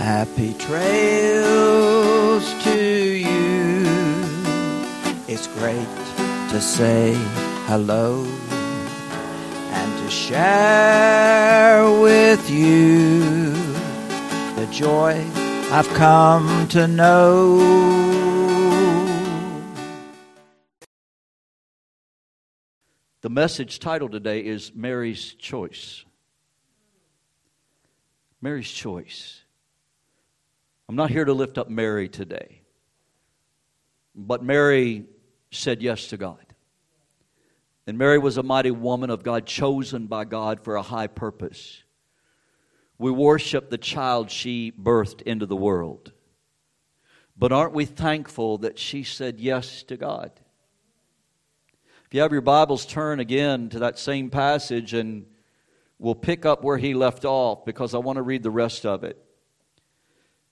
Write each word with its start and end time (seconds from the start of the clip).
Happy 0.00 0.54
trails 0.54 2.54
to 2.64 2.82
you. 2.82 3.84
It's 5.28 5.46
great 5.58 5.94
to 6.48 6.58
say 6.58 7.12
hello 7.66 8.24
and 9.72 9.98
to 9.98 10.10
share 10.10 11.84
with 12.00 12.48
you 12.48 13.52
the 14.56 14.66
joy 14.72 15.22
I've 15.70 15.88
come 15.88 16.66
to 16.68 16.88
know. 16.88 17.58
The 23.20 23.28
message 23.28 23.80
title 23.80 24.08
today 24.08 24.40
is 24.40 24.72
Mary's 24.74 25.34
Choice. 25.34 26.06
Mary's 28.40 28.70
Choice. 28.70 29.44
I'm 30.90 30.96
not 30.96 31.12
here 31.12 31.24
to 31.24 31.32
lift 31.32 31.56
up 31.56 31.70
Mary 31.70 32.08
today, 32.08 32.62
but 34.12 34.42
Mary 34.42 35.04
said 35.52 35.82
yes 35.82 36.08
to 36.08 36.16
God. 36.16 36.44
And 37.86 37.96
Mary 37.96 38.18
was 38.18 38.38
a 38.38 38.42
mighty 38.42 38.72
woman 38.72 39.08
of 39.08 39.22
God, 39.22 39.46
chosen 39.46 40.08
by 40.08 40.24
God 40.24 40.64
for 40.64 40.74
a 40.74 40.82
high 40.82 41.06
purpose. 41.06 41.84
We 42.98 43.12
worship 43.12 43.70
the 43.70 43.78
child 43.78 44.32
she 44.32 44.72
birthed 44.72 45.22
into 45.22 45.46
the 45.46 45.54
world. 45.54 46.10
But 47.38 47.52
aren't 47.52 47.72
we 47.72 47.84
thankful 47.84 48.58
that 48.58 48.76
she 48.76 49.04
said 49.04 49.38
yes 49.38 49.84
to 49.84 49.96
God? 49.96 50.32
If 52.06 52.14
you 52.14 52.22
have 52.22 52.32
your 52.32 52.40
Bibles, 52.40 52.84
turn 52.84 53.20
again 53.20 53.68
to 53.68 53.78
that 53.78 53.96
same 53.96 54.28
passage 54.28 54.92
and 54.92 55.26
we'll 56.00 56.16
pick 56.16 56.44
up 56.44 56.64
where 56.64 56.78
he 56.78 56.94
left 56.94 57.24
off 57.24 57.64
because 57.64 57.94
I 57.94 57.98
want 57.98 58.16
to 58.16 58.22
read 58.22 58.42
the 58.42 58.50
rest 58.50 58.84
of 58.84 59.04
it. 59.04 59.24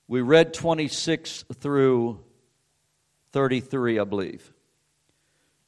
We 0.09 0.23
read 0.23 0.55
26 0.55 1.45
through 1.61 2.25
33, 3.33 3.99
I 3.99 4.05
believe. 4.05 4.55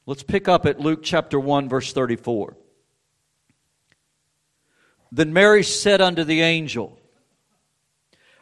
Let's 0.07 0.23
pick 0.23 0.47
up 0.47 0.65
at 0.65 0.79
Luke 0.79 1.01
chapter 1.03 1.39
1, 1.39 1.69
verse 1.69 1.93
34. 1.93 2.57
Then 5.11 5.31
Mary 5.31 5.63
said 5.63 6.01
unto 6.01 6.23
the 6.23 6.41
angel, 6.41 6.99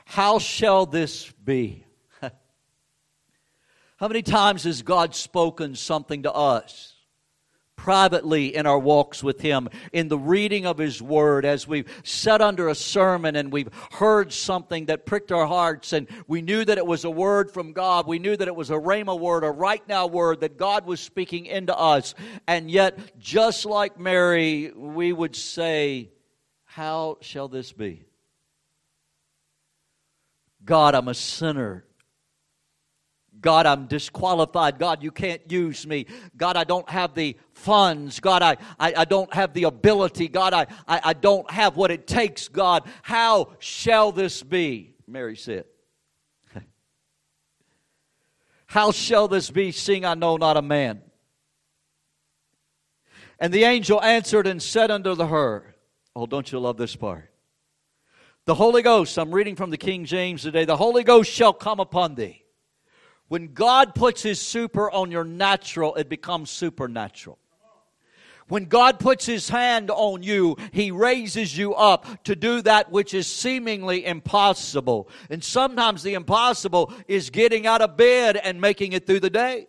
How 0.05 0.39
shall 0.39 0.85
this 0.85 1.29
be? 1.43 1.83
How 2.21 4.07
many 4.07 4.21
times 4.21 4.63
has 4.63 4.81
God 4.81 5.13
spoken 5.13 5.75
something 5.75 6.23
to 6.23 6.31
us? 6.31 6.95
Privately 7.79 8.53
in 8.53 8.65
our 8.65 8.77
walks 8.77 9.23
with 9.23 9.39
Him, 9.39 9.69
in 9.93 10.09
the 10.09 10.17
reading 10.17 10.65
of 10.65 10.77
His 10.77 11.01
Word, 11.01 11.45
as 11.45 11.65
we've 11.65 11.87
sat 12.03 12.41
under 12.41 12.67
a 12.67 12.75
sermon 12.75 13.37
and 13.37 13.53
we've 13.53 13.69
heard 13.91 14.33
something 14.33 14.87
that 14.87 15.05
pricked 15.05 15.31
our 15.31 15.47
hearts 15.47 15.93
and 15.93 16.05
we 16.27 16.41
knew 16.41 16.65
that 16.65 16.77
it 16.77 16.85
was 16.85 17.05
a 17.05 17.09
word 17.09 17.51
from 17.51 17.71
God. 17.71 18.05
We 18.05 18.19
knew 18.19 18.35
that 18.35 18.47
it 18.49 18.55
was 18.55 18.69
a 18.69 18.73
Rhema 18.73 19.17
word, 19.17 19.45
a 19.45 19.49
right 19.49 19.81
now 19.87 20.07
word 20.07 20.41
that 20.41 20.57
God 20.57 20.85
was 20.85 20.99
speaking 20.99 21.45
into 21.45 21.75
us. 21.75 22.15
And 22.47 22.69
yet, 22.69 23.17
just 23.17 23.65
like 23.65 23.97
Mary, 23.97 24.73
we 24.75 25.13
would 25.13 25.35
say, 25.37 26.11
How 26.65 27.17
shall 27.21 27.47
this 27.47 27.71
be? 27.71 28.03
God, 30.65 30.95
I'm 30.95 31.07
a 31.07 31.13
sinner. 31.13 31.85
God, 33.41 33.65
I'm 33.65 33.87
disqualified. 33.87 34.79
God, 34.79 35.03
you 35.03 35.11
can't 35.11 35.41
use 35.51 35.87
me. 35.87 36.05
God, 36.35 36.57
I 36.57 36.63
don't 36.63 36.89
have 36.89 37.13
the 37.13 37.37
funds. 37.53 38.19
God, 38.19 38.41
I, 38.41 38.57
I, 38.79 38.93
I 38.97 39.05
don't 39.05 39.33
have 39.33 39.53
the 39.53 39.63
ability. 39.63 40.27
God, 40.27 40.53
I, 40.53 40.67
I, 40.87 41.01
I 41.05 41.13
don't 41.13 41.49
have 41.49 41.77
what 41.77 41.91
it 41.91 42.07
takes. 42.07 42.47
God, 42.47 42.83
how 43.01 43.53
shall 43.59 44.11
this 44.11 44.43
be? 44.43 44.95
Mary 45.07 45.35
said. 45.35 45.65
how 48.67 48.91
shall 48.91 49.27
this 49.27 49.49
be, 49.49 49.71
seeing 49.71 50.05
I 50.05 50.15
know 50.15 50.37
not 50.37 50.57
a 50.57 50.61
man? 50.61 51.01
And 53.39 53.53
the 53.53 53.63
angel 53.63 54.01
answered 54.01 54.47
and 54.47 54.61
said 54.61 54.91
unto 54.91 55.15
her, 55.15 55.75
Oh, 56.15 56.25
don't 56.25 56.51
you 56.51 56.59
love 56.59 56.75
this 56.75 56.95
part? 56.95 57.31
The 58.43 58.55
Holy 58.55 58.81
Ghost, 58.81 59.17
I'm 59.17 59.31
reading 59.33 59.55
from 59.55 59.69
the 59.69 59.77
King 59.77 60.03
James 60.03 60.41
today, 60.41 60.65
the 60.65 60.75
Holy 60.75 61.03
Ghost 61.03 61.31
shall 61.31 61.53
come 61.53 61.79
upon 61.79 62.15
thee 62.15 62.43
when 63.29 63.53
God 63.53 63.95
puts 63.95 64.21
His 64.21 64.41
super 64.41 64.91
on 64.91 65.11
your 65.11 65.23
natural, 65.23 65.95
it 65.95 66.09
becomes 66.09 66.49
supernatural. 66.49 67.39
When 68.49 68.65
God 68.65 68.99
puts 68.99 69.27
His 69.27 69.47
hand 69.47 69.91
on 69.91 70.23
you, 70.23 70.57
He 70.71 70.91
raises 70.91 71.55
you 71.57 71.75
up 71.75 72.23
to 72.25 72.35
do 72.35 72.61
that 72.63 72.91
which 72.91 73.13
is 73.13 73.27
seemingly 73.27 74.05
impossible. 74.05 75.07
And 75.29 75.43
sometimes 75.43 76.03
the 76.03 76.15
impossible 76.15 76.91
is 77.07 77.29
getting 77.29 77.67
out 77.67 77.81
of 77.81 77.95
bed 77.95 78.35
and 78.35 78.59
making 78.59 78.93
it 78.93 79.05
through 79.05 79.21
the 79.21 79.29
day. 79.29 79.67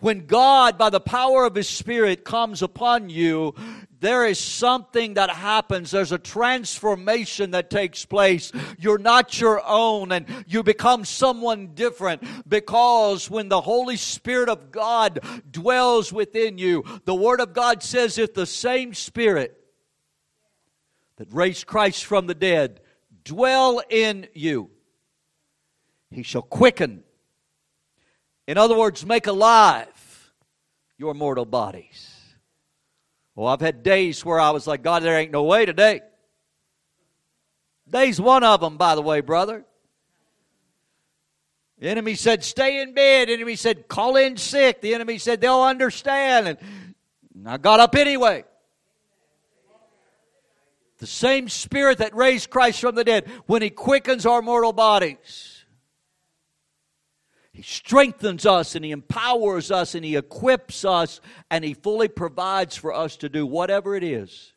When 0.00 0.26
God, 0.26 0.78
by 0.78 0.90
the 0.90 1.00
power 1.00 1.44
of 1.44 1.54
His 1.54 1.68
Spirit, 1.68 2.24
comes 2.24 2.62
upon 2.62 3.10
you, 3.10 3.54
there 4.00 4.24
is 4.24 4.38
something 4.38 5.14
that 5.14 5.28
happens. 5.28 5.90
There's 5.90 6.12
a 6.12 6.18
transformation 6.18 7.50
that 7.50 7.68
takes 7.68 8.06
place. 8.06 8.50
You're 8.78 8.98
not 8.98 9.38
your 9.38 9.62
own 9.64 10.10
and 10.10 10.26
you 10.46 10.62
become 10.62 11.04
someone 11.04 11.74
different 11.74 12.22
because 12.48 13.30
when 13.30 13.50
the 13.50 13.60
Holy 13.60 13.98
Spirit 13.98 14.48
of 14.48 14.72
God 14.72 15.20
dwells 15.50 16.12
within 16.12 16.56
you, 16.56 16.82
the 17.04 17.14
Word 17.14 17.40
of 17.40 17.52
God 17.52 17.82
says 17.82 18.16
if 18.16 18.32
the 18.32 18.46
same 18.46 18.94
Spirit 18.94 19.56
that 21.16 21.28
raised 21.30 21.66
Christ 21.66 22.06
from 22.06 22.26
the 22.26 22.34
dead 22.34 22.80
dwell 23.22 23.82
in 23.90 24.28
you, 24.32 24.70
He 26.10 26.22
shall 26.22 26.42
quicken 26.42 27.04
in 28.50 28.58
other 28.58 28.76
words, 28.76 29.06
make 29.06 29.28
alive 29.28 30.32
your 30.98 31.14
mortal 31.14 31.44
bodies. 31.44 32.18
Well, 33.36 33.46
I've 33.46 33.60
had 33.60 33.84
days 33.84 34.24
where 34.24 34.40
I 34.40 34.50
was 34.50 34.66
like, 34.66 34.82
God, 34.82 35.04
there 35.04 35.16
ain't 35.16 35.30
no 35.30 35.44
way 35.44 35.66
today. 35.66 36.00
Day's 37.88 38.20
one 38.20 38.42
of 38.42 38.60
them, 38.60 38.76
by 38.76 38.96
the 38.96 39.02
way, 39.02 39.20
brother. 39.20 39.64
The 41.78 41.88
enemy 41.90 42.16
said, 42.16 42.42
stay 42.42 42.82
in 42.82 42.92
bed. 42.92 43.28
The 43.28 43.34
enemy 43.34 43.54
said, 43.54 43.86
call 43.86 44.16
in 44.16 44.36
sick. 44.36 44.80
The 44.80 44.94
enemy 44.94 45.18
said, 45.18 45.40
they'll 45.40 45.62
understand. 45.62 46.48
And 46.48 47.48
I 47.48 47.56
got 47.56 47.78
up 47.78 47.94
anyway. 47.94 48.42
The 50.98 51.06
same 51.06 51.48
spirit 51.48 51.98
that 51.98 52.16
raised 52.16 52.50
Christ 52.50 52.80
from 52.80 52.96
the 52.96 53.04
dead, 53.04 53.28
when 53.46 53.62
he 53.62 53.70
quickens 53.70 54.26
our 54.26 54.42
mortal 54.42 54.72
bodies, 54.72 55.59
he 57.52 57.62
strengthens 57.62 58.46
us 58.46 58.76
and 58.76 58.84
He 58.84 58.92
empowers 58.92 59.70
us 59.70 59.94
and 59.94 60.04
He 60.04 60.16
equips 60.16 60.84
us 60.84 61.20
and 61.50 61.64
He 61.64 61.74
fully 61.74 62.08
provides 62.08 62.76
for 62.76 62.92
us 62.92 63.16
to 63.18 63.28
do 63.28 63.44
whatever 63.44 63.96
it 63.96 64.04
is 64.04 64.52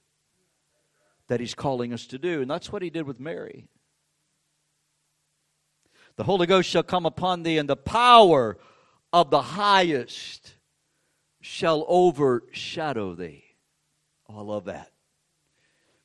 that 1.27 1.39
He's 1.39 1.55
calling 1.55 1.93
us 1.93 2.05
to 2.07 2.19
do. 2.19 2.41
And 2.41 2.49
that's 2.49 2.71
what 2.71 2.81
He 2.81 2.89
did 2.89 3.07
with 3.07 3.19
Mary. 3.19 3.67
The 6.15 6.23
Holy 6.23 6.45
Ghost 6.45 6.69
shall 6.69 6.83
come 6.83 7.07
upon 7.07 7.41
thee, 7.41 7.57
and 7.57 7.67
the 7.67 7.75
power 7.75 8.59
of 9.11 9.31
the 9.31 9.41
highest 9.41 10.53
shall 11.41 11.85
overshadow 11.87 13.15
thee. 13.15 13.43
Oh, 14.29 14.37
I 14.37 14.41
love 14.41 14.65
that. 14.65 14.91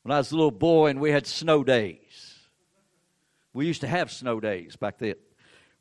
When 0.03 0.13
I 0.13 0.19
was 0.19 0.33
a 0.33 0.37
little 0.37 0.51
boy 0.51 0.87
and 0.87 0.99
we 0.99 1.11
had 1.11 1.27
snow 1.27 1.63
days, 1.63 2.39
we 3.53 3.67
used 3.67 3.83
to 3.83 3.87
have 3.87 4.11
snow 4.11 4.41
days 4.41 4.77
back 4.77 4.97
then 4.97 5.17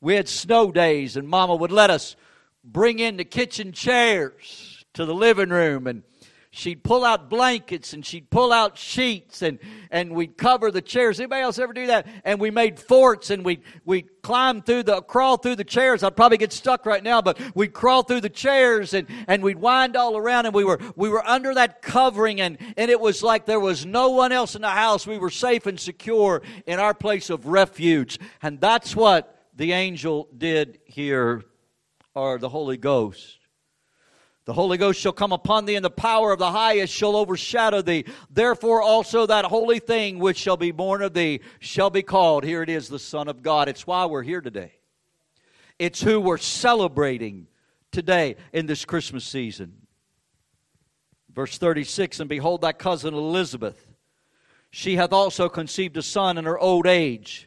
we 0.02 0.16
had 0.16 0.28
snow 0.28 0.72
days, 0.72 1.18
and 1.18 1.28
Mama 1.28 1.56
would 1.56 1.72
let 1.72 1.90
us 1.90 2.16
bring 2.64 3.00
in 3.00 3.18
the 3.18 3.26
kitchen 3.26 3.72
chairs 3.72 4.86
to 4.94 5.06
the 5.06 5.14
living 5.14 5.50
room 5.50 5.88
and 5.88 6.04
she'd 6.58 6.84
pull 6.84 7.06
out 7.06 7.30
blankets 7.30 7.94
and 7.94 8.06
she'd 8.06 8.30
pull 8.30 8.52
out 8.52 8.78
sheets 8.78 9.42
and, 9.42 9.60
and 9.92 10.12
we'd 10.12 10.38
cover 10.38 10.72
the 10.72 10.82
chairs. 10.82 11.20
Anybody 11.20 11.44
else 11.44 11.60
ever 11.60 11.72
do 11.72 11.88
that? 11.88 12.08
And 12.26 12.40
we 12.40 12.50
made 12.50 12.80
forts 12.80 13.30
and 13.30 13.46
we'd, 13.46 13.62
we'd 13.86 14.22
climb 14.24 14.62
through 14.64 14.84
the, 14.84 15.02
crawl 15.02 15.38
through 15.38 15.56
the 15.56 15.64
chairs. 15.64 16.04
I'd 16.04 16.16
probably 16.16 16.40
get 16.40 16.52
stuck 16.52 16.86
right 16.86 17.04
now, 17.04 17.22
but 17.22 17.40
we'd 17.56 17.74
crawl 17.74 18.04
through 18.04 18.22
the 18.22 18.30
chairs 18.30 18.94
and, 18.94 19.08
and 19.28 19.44
we'd 19.44 19.60
wind 19.60 19.96
all 19.96 20.18
around 20.18 20.48
and 20.48 20.56
we 20.56 20.64
were, 20.64 20.80
we 20.96 21.10
were 21.10 21.26
under 21.26 21.54
that 21.54 21.82
covering 21.82 22.42
and, 22.42 22.58
and 22.76 22.90
it 22.90 23.00
was 23.00 23.22
like 23.22 23.46
there 23.46 23.60
was 23.60 23.86
no 23.86 24.10
one 24.10 24.32
else 24.32 24.56
in 24.56 24.62
the 24.62 24.70
house. 24.70 25.06
We 25.06 25.20
were 25.20 25.30
safe 25.30 25.68
and 25.68 25.80
secure 25.80 26.42
in 26.66 26.80
our 26.80 26.94
place 26.94 27.30
of 27.30 27.46
refuge. 27.46 28.20
And 28.42 28.60
that's 28.60 28.96
what 28.96 29.37
the 29.58 29.74
angel 29.74 30.30
did 30.38 30.80
here, 30.86 31.44
or 32.14 32.38
the 32.38 32.48
Holy 32.48 32.78
Ghost. 32.78 33.40
The 34.46 34.54
Holy 34.54 34.78
Ghost 34.78 35.02
shall 35.02 35.12
come 35.12 35.34
upon 35.34 35.66
thee, 35.66 35.76
and 35.76 35.84
the 35.84 35.90
power 35.90 36.32
of 36.32 36.40
the 36.40 36.52
highest 36.52 36.94
shall 36.94 37.16
overshadow 37.16 37.82
thee. 37.82 38.06
Therefore, 38.30 38.84
also 38.84 39.26
that 39.26 39.46
holy 39.46 39.80
thing 39.80 40.20
which 40.20 40.38
shall 40.38 40.58
be 40.58 40.72
born 40.72 41.02
of 41.02 41.14
thee 41.14 41.42
shall 41.60 41.90
be 41.90 42.04
called, 42.04 42.44
here 42.44 42.62
it 42.62 42.70
is, 42.70 42.88
the 42.88 43.00
Son 43.00 43.28
of 43.28 43.42
God. 43.42 43.68
It's 43.68 43.86
why 43.86 44.06
we're 44.06 44.24
here 44.24 44.42
today. 44.42 44.74
It's 45.80 46.02
who 46.02 46.22
we're 46.22 46.38
celebrating 46.38 47.48
today 47.92 48.36
in 48.54 48.68
this 48.68 48.86
Christmas 48.86 49.26
season. 49.26 49.74
Verse 51.34 51.58
36 51.58 52.20
And 52.20 52.30
behold, 52.30 52.62
thy 52.62 52.74
cousin 52.74 53.16
Elizabeth, 53.16 53.88
she 54.70 54.98
hath 54.98 55.12
also 55.12 55.50
conceived 55.50 55.98
a 55.98 56.04
son 56.04 56.38
in 56.38 56.46
her 56.46 56.60
old 56.60 56.86
age 56.86 57.47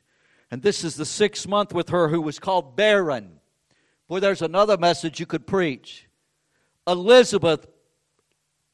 And 0.51 0.63
this 0.63 0.83
is 0.83 0.97
the 0.97 1.05
sixth 1.05 1.47
month 1.47 1.73
with 1.73 1.91
her 1.91 2.09
who 2.09 2.21
was 2.21 2.39
called 2.39 2.77
barren. 2.77 3.41
Boy, 4.09 4.21
there's 4.21 4.43
another 4.43 4.77
message 4.77 5.21
you 5.21 5.27
could 5.27 5.47
preach. 5.47 6.09
Elizabeth 6.87 7.67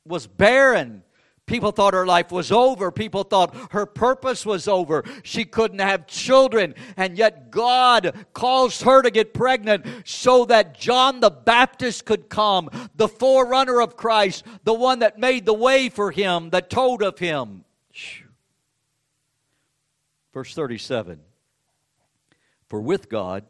was 0.06 0.26
barren. 0.26 1.02
People 1.44 1.70
thought 1.70 1.94
her 1.94 2.06
life 2.06 2.32
was 2.32 2.50
over. 2.50 2.90
People 2.90 3.22
thought 3.22 3.54
her 3.70 3.86
purpose 3.86 4.44
was 4.44 4.66
over. 4.66 5.04
She 5.22 5.44
couldn't 5.44 5.78
have 5.78 6.06
children. 6.06 6.74
And 6.96 7.16
yet 7.16 7.50
God 7.50 8.26
caused 8.32 8.82
her 8.82 9.02
to 9.02 9.10
get 9.10 9.34
pregnant 9.34 9.86
so 10.04 10.46
that 10.46 10.78
John 10.78 11.20
the 11.20 11.30
Baptist 11.30 12.04
could 12.04 12.28
come, 12.28 12.68
the 12.96 13.06
forerunner 13.06 13.80
of 13.80 13.96
Christ, 13.96 14.44
the 14.64 14.74
one 14.74 15.00
that 15.00 15.18
made 15.18 15.46
the 15.46 15.54
way 15.54 15.88
for 15.88 16.10
him, 16.10 16.50
that 16.50 16.68
told 16.70 17.02
of 17.02 17.18
him. 17.18 17.64
Verse 20.32 20.52
37 20.52 21.20
For 22.68 22.80
with 22.80 23.08
God, 23.08 23.44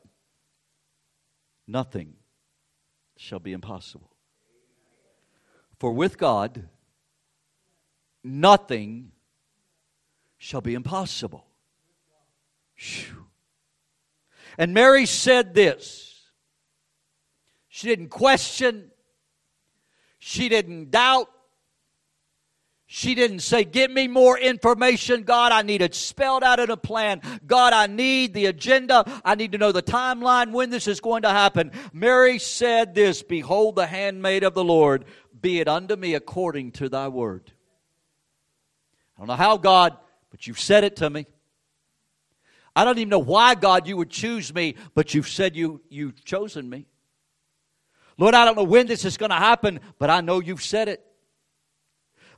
nothing 1.66 2.14
shall 3.16 3.38
be 3.38 3.52
impossible. 3.52 4.10
For 5.78 5.92
with 5.92 6.18
God, 6.18 6.68
nothing 8.22 9.12
shall 10.38 10.60
be 10.60 10.74
impossible. 10.74 11.46
Whew. 12.76 13.26
And 14.58 14.74
Mary 14.74 15.06
said 15.06 15.54
this. 15.54 16.24
She 17.68 17.88
didn't 17.88 18.08
question, 18.08 18.90
she 20.18 20.48
didn't 20.48 20.90
doubt, 20.90 21.30
she 22.88 23.16
didn't 23.16 23.40
say, 23.40 23.64
Give 23.64 23.90
me 23.90 24.06
more 24.06 24.38
information. 24.38 25.24
God, 25.24 25.50
I 25.50 25.62
need 25.62 25.82
it 25.82 25.94
spelled 25.94 26.44
out 26.44 26.60
in 26.60 26.70
a 26.70 26.76
plan. 26.76 27.20
God, 27.46 27.72
I 27.72 27.88
need 27.88 28.32
the 28.32 28.46
agenda. 28.46 29.04
I 29.24 29.34
need 29.34 29.52
to 29.52 29.58
know 29.58 29.72
the 29.72 29.82
timeline 29.82 30.52
when 30.52 30.70
this 30.70 30.86
is 30.86 31.00
going 31.00 31.22
to 31.22 31.30
happen. 31.30 31.72
Mary 31.92 32.38
said 32.38 32.94
this 32.94 33.22
Behold, 33.22 33.74
the 33.74 33.86
handmaid 33.86 34.44
of 34.44 34.54
the 34.54 34.64
Lord, 34.64 35.04
be 35.40 35.58
it 35.58 35.66
unto 35.66 35.96
me 35.96 36.14
according 36.14 36.72
to 36.72 36.88
thy 36.88 37.08
word. 37.08 37.52
I 39.16 39.20
don't 39.20 39.28
know 39.28 39.34
how, 39.34 39.56
God, 39.56 39.96
but 40.30 40.46
you've 40.46 40.60
said 40.60 40.84
it 40.84 40.96
to 40.96 41.10
me. 41.10 41.26
I 42.76 42.84
don't 42.84 42.98
even 42.98 43.08
know 43.08 43.18
why, 43.18 43.54
God, 43.54 43.88
you 43.88 43.96
would 43.96 44.10
choose 44.10 44.54
me, 44.54 44.74
but 44.94 45.14
you've 45.14 45.28
said 45.28 45.56
you, 45.56 45.80
you've 45.88 46.22
chosen 46.24 46.68
me. 46.68 46.86
Lord, 48.18 48.34
I 48.34 48.44
don't 48.44 48.56
know 48.56 48.64
when 48.64 48.86
this 48.86 49.04
is 49.04 49.16
going 49.16 49.30
to 49.30 49.36
happen, 49.36 49.80
but 49.98 50.10
I 50.10 50.20
know 50.20 50.40
you've 50.40 50.62
said 50.62 50.88
it. 50.88 51.05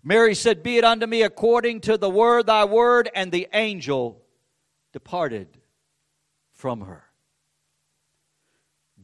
Mary 0.02 0.34
said, 0.34 0.62
Be 0.62 0.78
it 0.78 0.84
unto 0.84 1.06
me 1.06 1.22
according 1.22 1.80
to 1.82 1.96
the 1.96 2.10
word, 2.10 2.46
thy 2.46 2.64
word, 2.64 3.10
and 3.14 3.30
the 3.32 3.48
angel 3.52 4.22
departed 4.92 5.48
from 6.52 6.82
her. 6.82 7.04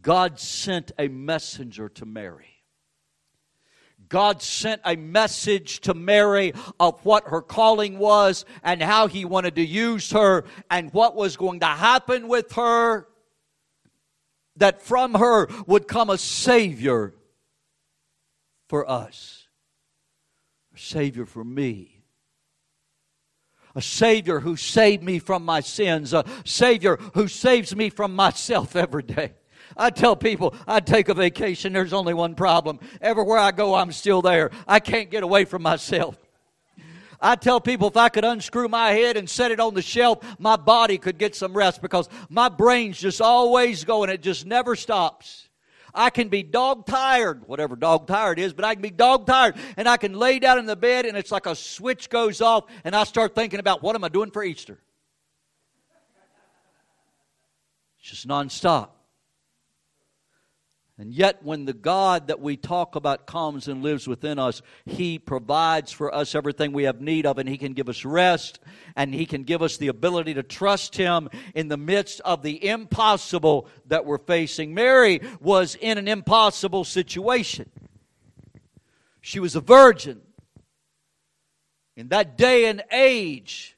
God 0.00 0.38
sent 0.38 0.93
a 0.99 1.08
messenger 1.08 1.88
to 1.91 2.05
Mary. 2.05 2.55
God 4.08 4.43
sent 4.43 4.82
a 4.85 4.96
message 4.96 5.81
to 5.81 5.94
Mary 5.94 6.52
of 6.79 7.05
what 7.05 7.29
her 7.29 7.40
calling 7.40 7.99
was 7.99 8.44
and 8.62 8.82
how 8.82 9.06
he 9.06 9.25
wanted 9.25 9.55
to 9.56 9.64
use 9.64 10.11
her 10.11 10.44
and 10.70 10.93
what 10.93 11.17
was 11.17 11.37
going 11.37 11.61
to 11.61 11.67
happen 11.67 12.29
with 12.29 12.52
her. 12.52 13.08
That 14.56 14.82
from 14.82 15.14
her 15.14 15.49
would 15.67 15.88
come 15.88 16.11
a 16.11 16.19
Savior 16.19 17.14
for 18.69 18.88
us, 18.88 19.44
a 20.75 20.79
Savior 20.79 21.26
for 21.26 21.44
me. 21.44 22.03
A 23.76 23.82
Savior 23.82 24.41
who 24.41 24.56
saved 24.56 25.03
me 25.03 25.19
from 25.19 25.44
my 25.44 25.61
sins, 25.61 26.12
a 26.12 26.25
Savior 26.44 26.97
who 27.15 27.26
saves 27.29 27.75
me 27.75 27.91
from 27.91 28.15
myself 28.15 28.76
every 28.76 29.03
day. 29.03 29.32
I 29.76 29.91
tell 29.91 30.15
people 30.15 30.55
I 30.67 30.81
take 30.81 31.09
a 31.09 31.15
vacation, 31.15 31.73
there's 31.73 31.93
only 31.93 32.15
one 32.15 32.35
problem. 32.35 32.79
Everywhere 33.00 33.38
I 33.38 33.50
go, 33.50 33.75
I'm 33.75 33.91
still 33.91 34.23
there. 34.23 34.50
I 34.69 34.79
can't 34.79 35.11
get 35.11 35.23
away 35.25 35.44
from 35.44 35.62
myself. 35.62 36.17
I 37.21 37.37
tell 37.37 37.61
people 37.61 37.88
if 37.88 37.97
I 37.97 38.11
could 38.11 38.25
unscrew 38.25 38.69
my 38.69 38.91
head 38.91 39.17
and 39.17 39.29
set 39.29 39.50
it 39.50 39.59
on 39.59 39.75
the 39.75 39.82
shelf, 39.82 40.19
my 40.38 40.56
body 40.56 40.99
could 40.99 41.19
get 41.19 41.35
some 41.35 41.56
rest 41.56 41.81
because 41.81 42.09
my 42.29 42.49
brain's 42.49 42.99
just 42.99 43.21
always 43.21 43.82
going. 43.85 44.11
It 44.11 44.23
just 44.23 44.44
never 44.44 44.76
stops. 44.76 45.44
I 45.94 46.11
can 46.11 46.29
be 46.29 46.43
dog 46.43 46.87
tired, 46.87 47.46
whatever 47.46 47.76
dog 47.76 48.06
tired 48.06 48.38
is, 48.38 48.52
but 48.52 48.64
I 48.64 48.75
can 48.75 48.82
be 48.82 48.91
dog 48.91 49.26
tired 49.26 49.56
and 49.76 49.88
I 49.88 49.96
can 49.96 50.14
lay 50.14 50.38
down 50.38 50.58
in 50.58 50.67
the 50.67 50.76
bed 50.76 51.06
and 51.06 51.17
it's 51.17 51.31
like 51.31 51.46
a 51.46 51.55
switch 51.55 52.11
goes 52.11 52.41
off 52.41 52.64
and 52.82 52.96
I 52.96 53.05
start 53.05 53.35
thinking 53.35 53.61
about 53.61 53.82
what 53.82 53.94
am 53.94 54.02
I 54.02 54.08
doing 54.08 54.31
for 54.31 54.43
Easter? 54.43 54.79
It's 58.00 58.11
just 58.11 58.29
nonstop. 58.29 58.88
And 60.96 61.12
yet, 61.12 61.43
when 61.43 61.64
the 61.64 61.73
God 61.73 62.29
that 62.29 62.38
we 62.38 62.56
talk 62.56 62.94
about 62.94 63.26
comes 63.26 63.67
and 63.67 63.82
lives 63.82 64.06
within 64.06 64.38
us, 64.38 64.62
He 64.85 65.19
provides 65.19 65.91
for 65.91 66.14
us 66.14 66.37
everything 66.37 66.73
we 66.73 66.85
have 66.85 67.00
need 67.00 67.26
of, 67.26 67.38
and 67.38 67.49
He 67.49 67.58
can 67.58 67.73
give 67.73 67.88
us 67.88 68.05
rest, 68.05 68.61
and 68.94 69.12
He 69.12 69.26
can 69.26 69.43
give 69.43 69.61
us 69.61 69.76
the 69.76 69.88
ability 69.88 70.35
to 70.35 70.44
trust 70.44 70.96
Him 70.96 71.29
in 71.52 71.67
the 71.67 71.76
midst 71.76 72.20
of 72.20 72.43
the 72.43 72.64
impossible 72.64 73.69
that 73.87 74.06
we're 74.06 74.19
facing. 74.19 74.73
Mary 74.73 75.20
was 75.41 75.75
in 75.75 75.99
an 75.99 76.06
impossible 76.06 76.85
situation. 76.85 77.69
She 79.20 79.40
was 79.40 79.56
a 79.56 79.61
virgin. 79.61 80.20
In 81.97 82.08
that 82.08 82.38
day 82.38 82.67
and 82.67 82.85
age, 82.93 83.74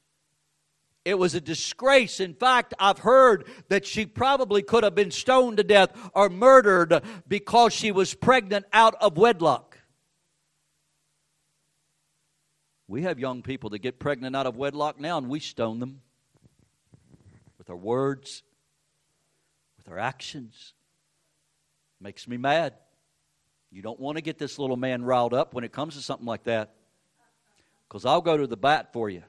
it 1.07 1.17
was 1.17 1.35
a 1.35 1.39
disgrace. 1.39 2.19
In 2.19 2.33
fact, 2.33 2.73
I've 2.77 2.99
heard 2.99 3.47
that 3.69 3.85
she 3.85 4.05
probably 4.05 4.61
could 4.61 4.83
have 4.83 4.93
been 4.93 5.09
stoned 5.09 5.55
to 5.55 5.63
death 5.63 5.97
or 6.13 6.27
murdered 6.27 7.01
because 7.29 7.71
she 7.71 7.93
was 7.93 8.13
pregnant 8.13 8.65
out 8.73 8.93
of 8.99 9.15
wedlock. 9.15 9.77
We 12.89 13.03
have 13.03 13.19
young 13.19 13.41
people 13.41 13.69
that 13.69 13.79
get 13.79 13.99
pregnant 13.99 14.35
out 14.35 14.47
of 14.47 14.57
wedlock 14.57 14.99
now, 14.99 15.17
and 15.17 15.29
we 15.29 15.39
stone 15.39 15.79
them 15.79 16.01
with 17.57 17.69
our 17.69 17.77
words, 17.77 18.43
with 19.77 19.87
our 19.87 19.97
actions. 19.97 20.73
Makes 22.01 22.27
me 22.27 22.35
mad. 22.35 22.73
You 23.71 23.81
don't 23.81 23.99
want 23.99 24.17
to 24.17 24.21
get 24.21 24.37
this 24.37 24.59
little 24.59 24.75
man 24.75 25.05
riled 25.05 25.33
up 25.33 25.53
when 25.53 25.63
it 25.63 25.71
comes 25.71 25.95
to 25.95 26.01
something 26.01 26.27
like 26.27 26.43
that, 26.43 26.75
because 27.87 28.05
I'll 28.05 28.19
go 28.19 28.35
to 28.35 28.45
the 28.45 28.57
bat 28.57 28.91
for 28.91 29.09
you. 29.09 29.23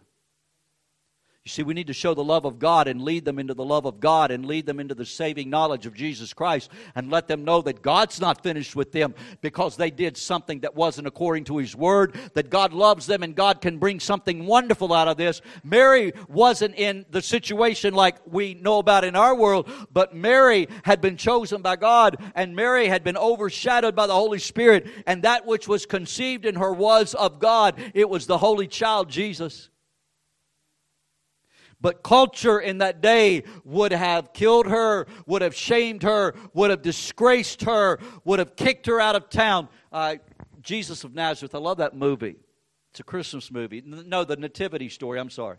You 1.49 1.50
see, 1.50 1.62
we 1.62 1.73
need 1.73 1.87
to 1.87 1.95
show 1.95 2.12
the 2.12 2.23
love 2.23 2.45
of 2.45 2.59
God 2.59 2.89
and 2.89 3.00
lead 3.00 3.25
them 3.25 3.39
into 3.39 3.55
the 3.55 3.65
love 3.65 3.87
of 3.87 4.00
God 4.00 4.31
and 4.31 4.45
lead 4.45 4.67
them 4.67 4.79
into 4.79 4.94
the 4.94 5.06
saving 5.06 5.49
knowledge 5.49 5.87
of 5.87 5.94
Jesus 5.94 6.34
Christ 6.34 6.70
and 6.94 7.11
let 7.11 7.27
them 7.27 7.43
know 7.43 7.63
that 7.63 7.81
God's 7.81 8.20
not 8.20 8.43
finished 8.43 8.77
with 8.77 8.93
them 8.93 9.15
because 9.41 9.75
they 9.75 9.91
did 9.91 10.19
something 10.19 10.61
that 10.61 10.75
wasn't 10.75 11.06
according 11.06 11.44
to 11.44 11.56
His 11.56 11.75
Word, 11.75 12.20
that 12.34 12.51
God 12.51 12.75
loves 12.75 13.06
them 13.06 13.22
and 13.22 13.34
God 13.34 13.63
can 13.63 13.79
bring 13.79 13.99
something 13.99 14.44
wonderful 14.44 14.93
out 14.93 15.08
of 15.08 15.17
this. 15.17 15.41
Mary 15.65 16.13
wasn't 16.29 16.75
in 16.75 17.06
the 17.13 17.22
situation 17.22 17.94
like 17.94 18.17
we 18.27 18.53
know 18.53 18.77
about 18.77 19.05
in 19.05 19.17
our 19.17 19.34
world, 19.34 19.70
but 19.91 20.15
Mary 20.15 20.69
had 20.84 21.01
been 21.01 21.17
chosen 21.17 21.63
by 21.63 21.77
God 21.77 22.19
and 22.34 22.56
Mary 22.56 22.89
had 22.89 23.03
been 23.03 23.17
overshadowed 23.17 23.96
by 23.96 24.06
the 24.06 24.13
Holy 24.13 24.39
Spirit, 24.39 24.87
and 25.06 25.22
that 25.22 25.46
which 25.46 25.67
was 25.67 25.87
conceived 25.87 26.44
in 26.44 26.56
her 26.56 26.75
was 26.75 27.15
of 27.15 27.39
God. 27.39 27.81
It 27.94 28.11
was 28.11 28.27
the 28.27 28.37
Holy 28.37 28.67
Child, 28.67 29.08
Jesus. 29.08 29.70
But 31.81 32.03
culture 32.03 32.58
in 32.58 32.79
that 32.79 33.01
day 33.01 33.44
would 33.65 33.93
have 33.93 34.32
killed 34.32 34.67
her, 34.67 35.06
would 35.27 35.43
have 35.43 35.55
shamed 35.55 36.03
her, 36.03 36.35
would 36.53 36.70
have 36.70 36.82
disgraced 36.82 37.63
her, 37.63 38.01
would 38.25 38.41
have 38.41 38.56
kicked 38.56 38.87
her 38.87 39.01
out 39.01 39.15
of 39.15 39.31
town. 39.31 39.69
Uh, 39.93 40.17
Jesus 40.61 41.05
of 41.05 41.15
Nazareth, 41.15 41.55
I 41.55 41.58
love 41.58 41.79
that 41.79 41.94
movie. 41.94 42.37
It's 42.91 43.01
a 43.01 43.05
Christmas 43.05 43.53
movie. 43.53 43.82
No, 43.85 44.25
the 44.25 44.37
Nativity 44.37 44.89
story, 44.89 45.20
I'm 45.20 45.31
sorry. 45.31 45.58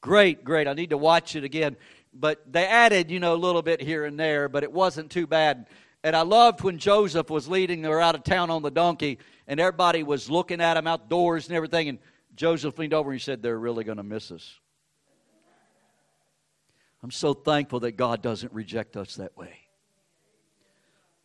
Great, 0.00 0.42
great. 0.42 0.66
I 0.66 0.72
need 0.72 0.90
to 0.90 0.98
watch 0.98 1.36
it 1.36 1.44
again. 1.44 1.76
But 2.12 2.52
they 2.52 2.66
added, 2.66 3.10
you 3.10 3.20
know, 3.20 3.34
a 3.34 3.36
little 3.36 3.62
bit 3.62 3.80
here 3.80 4.04
and 4.04 4.18
there, 4.18 4.48
but 4.48 4.64
it 4.64 4.72
wasn't 4.72 5.10
too 5.10 5.28
bad. 5.28 5.68
And 6.02 6.16
I 6.16 6.22
loved 6.22 6.62
when 6.62 6.78
Joseph 6.78 7.30
was 7.30 7.46
leading 7.46 7.84
her 7.84 8.00
out 8.00 8.16
of 8.16 8.24
town 8.24 8.50
on 8.50 8.62
the 8.62 8.70
donkey, 8.70 9.18
and 9.46 9.60
everybody 9.60 10.02
was 10.02 10.28
looking 10.28 10.60
at 10.60 10.76
him 10.76 10.88
outdoors 10.88 11.46
and 11.46 11.56
everything. 11.56 11.88
And 11.88 11.98
Joseph 12.34 12.76
leaned 12.76 12.92
over 12.92 13.10
and 13.10 13.20
he 13.20 13.22
said, 13.22 13.40
They're 13.40 13.58
really 13.58 13.84
going 13.84 13.98
to 13.98 14.02
miss 14.02 14.32
us. 14.32 14.58
I'm 17.02 17.10
so 17.10 17.34
thankful 17.34 17.80
that 17.80 17.92
God 17.92 18.22
doesn't 18.22 18.52
reject 18.52 18.96
us 18.96 19.16
that 19.16 19.36
way. 19.36 19.58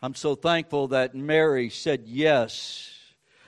I'm 0.02 0.16
so 0.16 0.36
thankful 0.36 0.90
that 0.90 1.16
Mary 1.16 1.70
said 1.70 2.04
yes. 2.06 2.94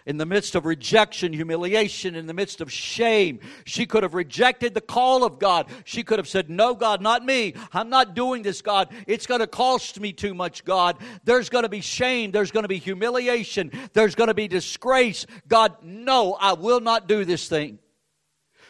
In 0.06 0.18
the 0.18 0.26
midst 0.26 0.56
of 0.56 0.66
rejection, 0.66 1.34
humiliation, 1.34 2.16
in 2.16 2.26
the 2.26 2.34
midst 2.34 2.62
of 2.62 2.72
shame, 2.72 3.40
she 3.66 3.86
could 3.86 4.02
have 4.02 4.16
rejected 4.16 4.74
the 4.74 4.82
call 4.82 5.24
of 5.24 5.38
God. 5.38 5.68
She 5.84 6.04
could 6.04 6.18
have 6.18 6.28
said, 6.28 6.50
No, 6.50 6.74
God, 6.74 7.02
not 7.02 7.24
me. 7.24 7.54
I'm 7.74 7.90
not 7.90 8.16
doing 8.16 8.42
this, 8.42 8.62
God. 8.62 8.90
It's 9.06 9.28
going 9.28 9.42
to 9.42 9.48
cost 9.48 10.00
me 10.00 10.14
too 10.14 10.34
much, 10.34 10.66
God. 10.66 10.98
There's 11.26 11.50
going 11.50 11.64
to 11.64 11.70
be 11.70 11.82
shame. 11.82 12.32
There's 12.32 12.50
going 12.50 12.64
to 12.64 12.70
be 12.70 12.80
humiliation. 12.80 13.72
There's 13.94 14.16
going 14.16 14.30
to 14.30 14.34
be 14.34 14.48
disgrace. 14.48 15.28
God, 15.48 15.76
no, 15.84 16.34
I 16.34 16.54
will 16.54 16.80
not 16.80 17.08
do 17.08 17.24
this 17.26 17.48
thing. 17.48 17.78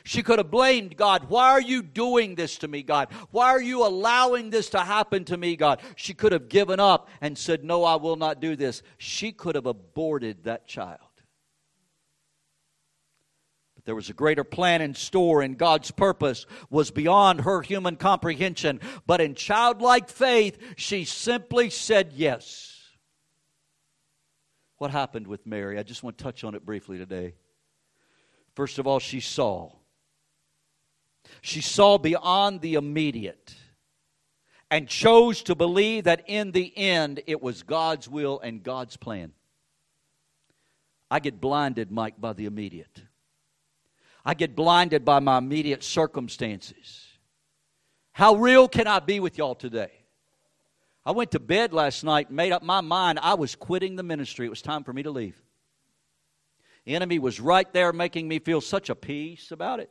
She 0.04 0.24
could 0.24 0.40
have 0.40 0.52
blamed 0.52 0.98
God. 0.98 1.30
Why 1.30 1.52
are 1.52 1.62
you 1.62 1.82
doing 1.82 2.36
this 2.36 2.58
to 2.60 2.68
me, 2.68 2.84
God? 2.84 3.10
Why 3.32 3.50
are 3.50 3.62
you 3.62 3.86
allowing 3.86 4.50
this 4.50 4.70
to 4.72 4.80
happen 4.80 5.26
to 5.26 5.38
me, 5.38 5.56
God? 5.56 5.82
She 5.96 6.14
could 6.14 6.32
have 6.32 6.50
given 6.50 6.80
up 6.80 7.10
and 7.22 7.38
said, 7.38 7.64
No, 7.64 7.84
I 7.84 7.96
will 7.96 8.16
not 8.16 8.40
do 8.40 8.56
this. 8.56 8.82
She 8.98 9.32
could 9.32 9.56
have 9.56 9.66
aborted 9.66 10.44
that 10.46 10.68
child. 10.68 11.00
But 13.76 13.86
there 13.86 13.96
was 13.96 14.10
a 14.10 14.14
greater 14.14 14.44
plan 14.44 14.82
in 14.82 14.94
store, 14.94 15.42
and 15.42 15.58
God's 15.58 15.92
purpose 15.92 16.46
was 16.70 16.92
beyond 16.92 17.42
her 17.42 17.62
human 17.62 17.96
comprehension. 17.96 18.80
But 19.06 19.22
in 19.22 19.36
childlike 19.36 20.10
faith, 20.10 20.58
she 20.76 21.06
simply 21.06 21.70
said 21.70 22.14
yes. 22.14 22.76
What 24.78 24.92
happened 24.92 25.28
with 25.28 25.46
Mary? 25.46 25.78
I 25.78 25.84
just 25.84 26.04
want 26.04 26.18
to 26.18 26.24
touch 26.24 26.44
on 26.44 26.56
it 26.56 26.66
briefly 26.66 26.98
today. 26.98 27.36
First 28.56 28.80
of 28.80 28.88
all, 28.88 29.00
she 29.00 29.20
saw. 29.20 29.72
She 31.42 31.62
saw 31.62 31.98
beyond 31.98 32.62
the 32.62 32.76
immediate 32.76 33.56
and 34.72 34.88
chose 34.88 35.42
to 35.44 35.56
believe 35.56 36.04
that 36.04 36.24
in 36.28 36.52
the 36.52 36.76
end 36.78 37.22
it 37.28 37.42
was 37.42 37.64
God's 37.64 38.08
will 38.08 38.40
and 38.40 38.62
God's 38.62 38.98
plan. 38.98 39.32
I 41.10 41.20
get 41.20 41.42
blinded, 41.42 41.92
Mike, 41.92 42.20
by 42.20 42.34
the 42.34 42.46
immediate. 42.46 43.04
I 44.24 44.34
get 44.34 44.56
blinded 44.56 45.06
by 45.06 45.20
my 45.20 45.40
immediate 45.40 45.84
circumstances. 45.84 47.08
How 48.12 48.36
real 48.36 48.68
can 48.68 48.86
I 48.86 49.00
be 49.00 49.20
with 49.20 49.38
y'all 49.38 49.56
today? 49.56 49.92
I 51.06 51.12
went 51.12 51.32
to 51.32 51.40
bed 51.40 51.74
last 51.74 52.04
night, 52.04 52.30
made 52.30 52.52
up 52.52 52.62
my 52.62 52.82
mind 52.82 53.20
I 53.22 53.34
was 53.34 53.56
quitting 53.56 53.96
the 53.96 54.04
ministry. 54.04 54.46
It 54.46 54.50
was 54.50 54.62
time 54.62 54.84
for 54.84 54.94
me 54.94 55.04
to 55.04 55.12
leave. 55.12 55.42
The 56.86 56.96
enemy 56.96 57.18
was 57.18 57.40
right 57.40 57.72
there 57.74 57.94
making 57.94 58.28
me 58.28 58.40
feel 58.40 58.62
such 58.62 58.90
a 58.90 58.96
peace 58.96 59.52
about 59.52 59.80
it. 59.80 59.90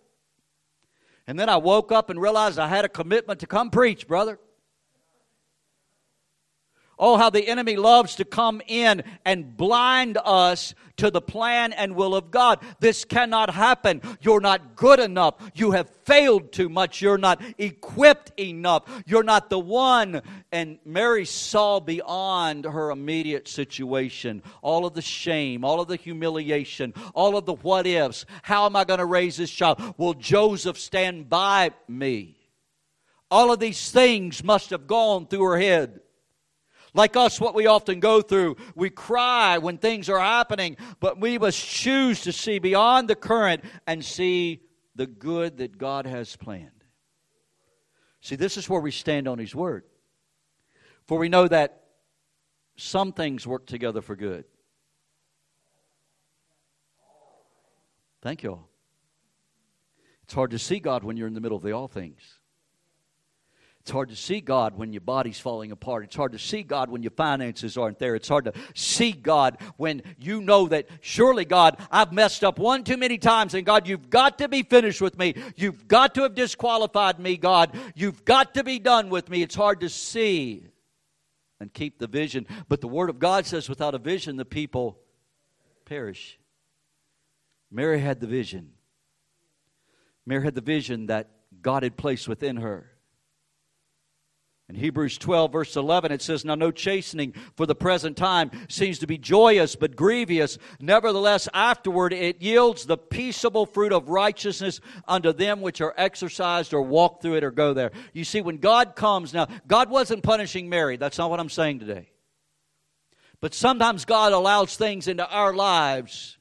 And 1.28 1.38
then 1.38 1.50
I 1.50 1.58
woke 1.58 1.92
up 1.92 2.08
and 2.08 2.18
realized 2.18 2.58
I 2.58 2.68
had 2.68 2.86
a 2.86 2.88
commitment 2.88 3.40
to 3.40 3.46
come 3.46 3.68
preach, 3.68 4.08
brother. 4.08 4.40
Oh, 6.98 7.16
how 7.16 7.30
the 7.30 7.46
enemy 7.46 7.76
loves 7.76 8.16
to 8.16 8.24
come 8.24 8.60
in 8.66 9.04
and 9.24 9.56
blind 9.56 10.18
us 10.24 10.74
to 10.96 11.10
the 11.10 11.20
plan 11.20 11.72
and 11.72 11.94
will 11.94 12.14
of 12.14 12.30
God. 12.30 12.58
This 12.80 13.04
cannot 13.04 13.50
happen. 13.50 14.02
You're 14.20 14.40
not 14.40 14.74
good 14.76 14.98
enough. 14.98 15.34
You 15.54 15.70
have 15.70 15.88
failed 16.04 16.52
too 16.52 16.68
much. 16.68 17.00
You're 17.00 17.18
not 17.18 17.40
equipped 17.56 18.32
enough. 18.38 18.82
You're 19.06 19.22
not 19.22 19.48
the 19.48 19.60
one. 19.60 20.22
And 20.50 20.78
Mary 20.84 21.24
saw 21.24 21.78
beyond 21.80 22.64
her 22.64 22.90
immediate 22.90 23.48
situation 23.48 24.42
all 24.60 24.84
of 24.84 24.94
the 24.94 25.02
shame, 25.02 25.64
all 25.64 25.80
of 25.80 25.88
the 25.88 25.96
humiliation, 25.96 26.94
all 27.14 27.36
of 27.36 27.46
the 27.46 27.54
what 27.54 27.86
ifs. 27.86 28.26
How 28.42 28.66
am 28.66 28.74
I 28.74 28.84
going 28.84 28.98
to 28.98 29.06
raise 29.06 29.36
this 29.36 29.50
child? 29.50 29.94
Will 29.98 30.14
Joseph 30.14 30.78
stand 30.78 31.28
by 31.28 31.70
me? 31.86 32.34
All 33.30 33.52
of 33.52 33.60
these 33.60 33.90
things 33.90 34.42
must 34.42 34.70
have 34.70 34.86
gone 34.86 35.26
through 35.26 35.44
her 35.44 35.58
head. 35.58 36.00
Like 36.94 37.16
us, 37.16 37.40
what 37.40 37.54
we 37.54 37.66
often 37.66 38.00
go 38.00 38.22
through, 38.22 38.56
we 38.74 38.90
cry 38.90 39.58
when 39.58 39.78
things 39.78 40.08
are 40.08 40.18
happening, 40.18 40.76
but 41.00 41.20
we 41.20 41.38
must 41.38 41.64
choose 41.64 42.22
to 42.22 42.32
see 42.32 42.58
beyond 42.58 43.08
the 43.08 43.16
current 43.16 43.64
and 43.86 44.04
see 44.04 44.62
the 44.94 45.06
good 45.06 45.58
that 45.58 45.78
God 45.78 46.06
has 46.06 46.34
planned. 46.36 46.70
See, 48.20 48.36
this 48.36 48.56
is 48.56 48.68
where 48.68 48.80
we 48.80 48.90
stand 48.90 49.28
on 49.28 49.38
His 49.38 49.54
Word. 49.54 49.84
For 51.06 51.18
we 51.18 51.28
know 51.28 51.46
that 51.48 51.84
some 52.76 53.12
things 53.12 53.46
work 53.46 53.66
together 53.66 54.02
for 54.02 54.16
good. 54.16 54.44
Thank 58.22 58.42
you 58.42 58.50
all. 58.50 58.68
It's 60.24 60.34
hard 60.34 60.50
to 60.50 60.58
see 60.58 60.80
God 60.80 61.04
when 61.04 61.16
you're 61.16 61.28
in 61.28 61.34
the 61.34 61.40
middle 61.40 61.56
of 61.56 61.62
the 61.62 61.72
all 61.72 61.88
things. 61.88 62.37
It's 63.88 63.92
hard 63.94 64.10
to 64.10 64.16
see 64.16 64.42
God 64.42 64.76
when 64.76 64.92
your 64.92 65.00
body's 65.00 65.40
falling 65.40 65.72
apart. 65.72 66.04
It's 66.04 66.14
hard 66.14 66.32
to 66.32 66.38
see 66.38 66.62
God 66.62 66.90
when 66.90 67.02
your 67.02 67.10
finances 67.12 67.78
aren't 67.78 67.98
there. 67.98 68.14
It's 68.14 68.28
hard 68.28 68.44
to 68.44 68.52
see 68.74 69.12
God 69.12 69.56
when 69.78 70.02
you 70.18 70.42
know 70.42 70.68
that 70.68 70.88
surely, 71.00 71.46
God, 71.46 71.80
I've 71.90 72.12
messed 72.12 72.44
up 72.44 72.58
one 72.58 72.84
too 72.84 72.98
many 72.98 73.16
times, 73.16 73.54
and 73.54 73.64
God, 73.64 73.88
you've 73.88 74.10
got 74.10 74.36
to 74.40 74.48
be 74.48 74.62
finished 74.62 75.00
with 75.00 75.16
me. 75.16 75.36
You've 75.56 75.88
got 75.88 76.14
to 76.16 76.24
have 76.24 76.34
disqualified 76.34 77.18
me, 77.18 77.38
God. 77.38 77.74
You've 77.94 78.26
got 78.26 78.52
to 78.56 78.62
be 78.62 78.78
done 78.78 79.08
with 79.08 79.30
me. 79.30 79.40
It's 79.40 79.54
hard 79.54 79.80
to 79.80 79.88
see 79.88 80.66
and 81.58 81.72
keep 81.72 81.98
the 81.98 82.08
vision. 82.08 82.46
But 82.68 82.82
the 82.82 82.88
Word 82.88 83.08
of 83.08 83.18
God 83.18 83.46
says, 83.46 83.70
without 83.70 83.94
a 83.94 83.98
vision, 83.98 84.36
the 84.36 84.44
people 84.44 84.98
perish. 85.86 86.38
Mary 87.70 88.00
had 88.00 88.20
the 88.20 88.26
vision. 88.26 88.72
Mary 90.26 90.44
had 90.44 90.54
the 90.54 90.60
vision 90.60 91.06
that 91.06 91.30
God 91.62 91.84
had 91.84 91.96
placed 91.96 92.28
within 92.28 92.58
her. 92.58 92.90
In 94.68 94.74
Hebrews 94.74 95.16
12, 95.16 95.50
verse 95.50 95.76
11, 95.76 96.12
it 96.12 96.20
says, 96.20 96.44
Now 96.44 96.54
no 96.54 96.70
chastening 96.70 97.32
for 97.56 97.64
the 97.64 97.74
present 97.74 98.18
time 98.18 98.50
seems 98.68 98.98
to 98.98 99.06
be 99.06 99.16
joyous, 99.16 99.74
but 99.76 99.96
grievous. 99.96 100.58
Nevertheless, 100.78 101.48
afterward 101.54 102.12
it 102.12 102.42
yields 102.42 102.84
the 102.84 102.98
peaceable 102.98 103.64
fruit 103.64 103.94
of 103.94 104.10
righteousness 104.10 104.80
unto 105.06 105.32
them 105.32 105.62
which 105.62 105.80
are 105.80 105.94
exercised 105.96 106.74
or 106.74 106.82
walk 106.82 107.22
through 107.22 107.36
it 107.36 107.44
or 107.44 107.50
go 107.50 107.72
there. 107.72 107.92
You 108.12 108.24
see, 108.24 108.42
when 108.42 108.58
God 108.58 108.94
comes, 108.94 109.32
now, 109.32 109.46
God 109.66 109.88
wasn't 109.88 110.22
punishing 110.22 110.68
Mary. 110.68 110.98
That's 110.98 111.16
not 111.16 111.30
what 111.30 111.40
I'm 111.40 111.48
saying 111.48 111.78
today. 111.78 112.10
But 113.40 113.54
sometimes 113.54 114.04
God 114.04 114.34
allows 114.34 114.76
things 114.76 115.08
into 115.08 115.26
our 115.26 115.54
lives 115.54 116.36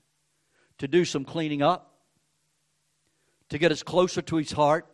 to 0.80 0.88
do 0.90 1.06
some 1.06 1.24
cleaning 1.24 1.62
up, 1.62 1.96
to 3.50 3.58
get 3.58 3.72
us 3.72 3.84
closer 3.84 4.22
to 4.24 4.36
His 4.36 4.52
heart 4.52 4.86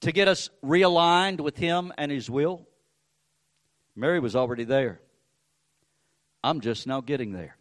to 0.00 0.12
get 0.12 0.28
us 0.28 0.50
realigned 0.64 1.40
with 1.40 1.56
Him 1.56 1.92
and 1.98 2.10
His 2.10 2.30
will? 2.30 2.66
Mary 3.96 4.20
was 4.20 4.36
already 4.36 4.64
there. 4.64 5.00
I'm 6.42 6.60
just 6.60 6.86
now 6.86 7.00
getting 7.00 7.32
there. 7.32 7.56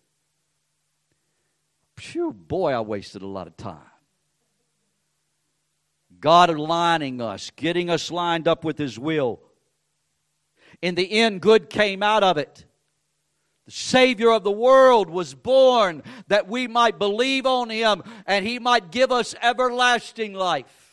Phew, 1.97 2.31
boy, 2.31 2.73
I 2.73 2.81
wasted 2.81 3.23
a 3.23 3.27
lot 3.27 3.47
of 3.47 3.57
time. 3.57 3.79
God 6.19 6.49
aligning 6.49 7.21
us, 7.21 7.51
getting 7.55 7.89
us 7.89 8.11
lined 8.11 8.47
up 8.47 8.63
with 8.63 8.77
His 8.77 8.97
will. 8.97 9.41
In 10.81 10.95
the 10.95 11.11
end, 11.11 11.41
good 11.41 11.69
came 11.69 12.03
out 12.03 12.23
of 12.23 12.37
it. 12.37 12.65
The 13.65 13.71
Savior 13.71 14.31
of 14.31 14.43
the 14.43 14.51
world 14.51 15.09
was 15.09 15.33
born 15.33 16.03
that 16.27 16.47
we 16.47 16.67
might 16.67 16.99
believe 16.99 17.45
on 17.45 17.69
Him 17.69 18.03
and 18.25 18.45
He 18.45 18.59
might 18.59 18.91
give 18.91 19.11
us 19.11 19.35
everlasting 19.41 20.33
life. 20.33 20.86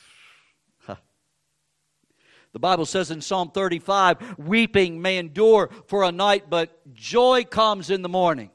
The 2.54 2.60
Bible 2.60 2.86
says 2.86 3.10
in 3.10 3.20
Psalm 3.20 3.50
35 3.50 4.38
weeping 4.38 5.02
may 5.02 5.18
endure 5.18 5.70
for 5.88 6.04
a 6.04 6.12
night, 6.12 6.44
but 6.48 6.94
joy 6.94 7.42
comes 7.42 7.90
in 7.90 8.00
the 8.02 8.08
morning. 8.08 8.50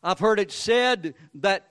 I've 0.00 0.20
heard 0.20 0.38
it 0.38 0.52
said 0.52 1.14
that 1.34 1.68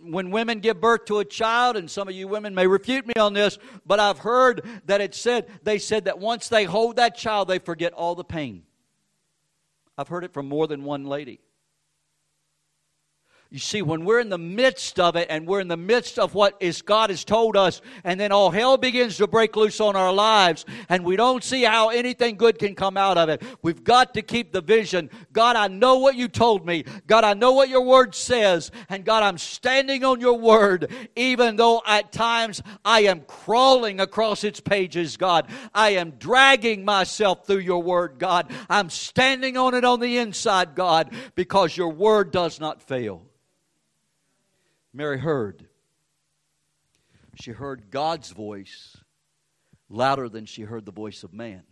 when 0.00 0.32
women 0.32 0.58
give 0.58 0.80
birth 0.80 1.04
to 1.04 1.20
a 1.20 1.24
child, 1.24 1.76
and 1.76 1.88
some 1.88 2.08
of 2.08 2.16
you 2.16 2.26
women 2.26 2.52
may 2.52 2.66
refute 2.66 3.06
me 3.06 3.14
on 3.16 3.32
this, 3.32 3.58
but 3.86 4.00
I've 4.00 4.18
heard 4.18 4.66
that 4.86 5.00
it 5.00 5.14
said, 5.14 5.48
they 5.62 5.78
said 5.78 6.06
that 6.06 6.18
once 6.18 6.48
they 6.48 6.64
hold 6.64 6.96
that 6.96 7.16
child, 7.16 7.46
they 7.46 7.60
forget 7.60 7.92
all 7.92 8.16
the 8.16 8.24
pain. 8.24 8.64
I've 9.96 10.08
heard 10.08 10.24
it 10.24 10.34
from 10.34 10.48
more 10.48 10.66
than 10.66 10.82
one 10.82 11.04
lady. 11.04 11.38
You 13.50 13.60
see, 13.60 13.82
when 13.82 14.04
we're 14.04 14.18
in 14.18 14.30
the 14.30 14.38
midst 14.38 14.98
of 14.98 15.14
it 15.14 15.28
and 15.30 15.46
we're 15.46 15.60
in 15.60 15.68
the 15.68 15.76
midst 15.76 16.18
of 16.18 16.34
what 16.34 16.56
is 16.58 16.82
God 16.82 17.10
has 17.10 17.24
told 17.24 17.56
us, 17.56 17.82
and 18.02 18.18
then 18.18 18.32
all 18.32 18.50
hell 18.50 18.76
begins 18.76 19.18
to 19.18 19.28
break 19.28 19.54
loose 19.54 19.80
on 19.80 19.94
our 19.94 20.12
lives, 20.12 20.64
and 20.88 21.04
we 21.04 21.14
don't 21.14 21.44
see 21.44 21.62
how 21.62 21.90
anything 21.90 22.36
good 22.36 22.58
can 22.58 22.74
come 22.74 22.96
out 22.96 23.16
of 23.16 23.28
it, 23.28 23.42
we've 23.62 23.84
got 23.84 24.14
to 24.14 24.22
keep 24.22 24.50
the 24.50 24.60
vision. 24.60 25.08
God, 25.32 25.54
I 25.54 25.68
know 25.68 25.98
what 25.98 26.16
you 26.16 26.26
told 26.26 26.66
me. 26.66 26.84
God, 27.06 27.22
I 27.22 27.34
know 27.34 27.52
what 27.52 27.68
your 27.68 27.82
word 27.82 28.16
says. 28.16 28.72
And 28.88 29.04
God, 29.04 29.22
I'm 29.22 29.38
standing 29.38 30.04
on 30.04 30.20
your 30.20 30.36
word, 30.36 30.90
even 31.14 31.54
though 31.54 31.80
at 31.86 32.10
times 32.10 32.60
I 32.84 33.02
am 33.02 33.20
crawling 33.20 34.00
across 34.00 34.42
its 34.42 34.58
pages, 34.58 35.16
God. 35.16 35.48
I 35.72 35.90
am 35.90 36.12
dragging 36.12 36.84
myself 36.84 37.46
through 37.46 37.58
your 37.58 37.84
word, 37.84 38.18
God. 38.18 38.50
I'm 38.68 38.90
standing 38.90 39.56
on 39.56 39.74
it 39.74 39.84
on 39.84 40.00
the 40.00 40.18
inside, 40.18 40.74
God, 40.74 41.14
because 41.36 41.76
your 41.76 41.92
word 41.92 42.32
does 42.32 42.58
not 42.58 42.82
fail. 42.82 43.22
Mary 44.94 45.18
heard. 45.18 45.66
She 47.34 47.50
heard 47.50 47.90
God's 47.90 48.30
voice 48.30 48.96
louder 49.88 50.28
than 50.28 50.46
she 50.46 50.62
heard 50.62 50.86
the 50.86 50.92
voice 50.92 51.24
of 51.24 51.34
man. 51.34 51.64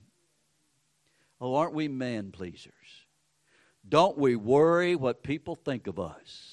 Oh, 1.41 1.55
aren't 1.55 1.73
we 1.73 1.87
man 1.87 2.33
pleasers? 2.33 2.73
Don't 3.88 4.19
we 4.19 4.35
worry 4.35 4.97
what 4.97 5.23
people 5.23 5.55
think 5.55 5.87
of 5.87 6.00
us? 6.00 6.51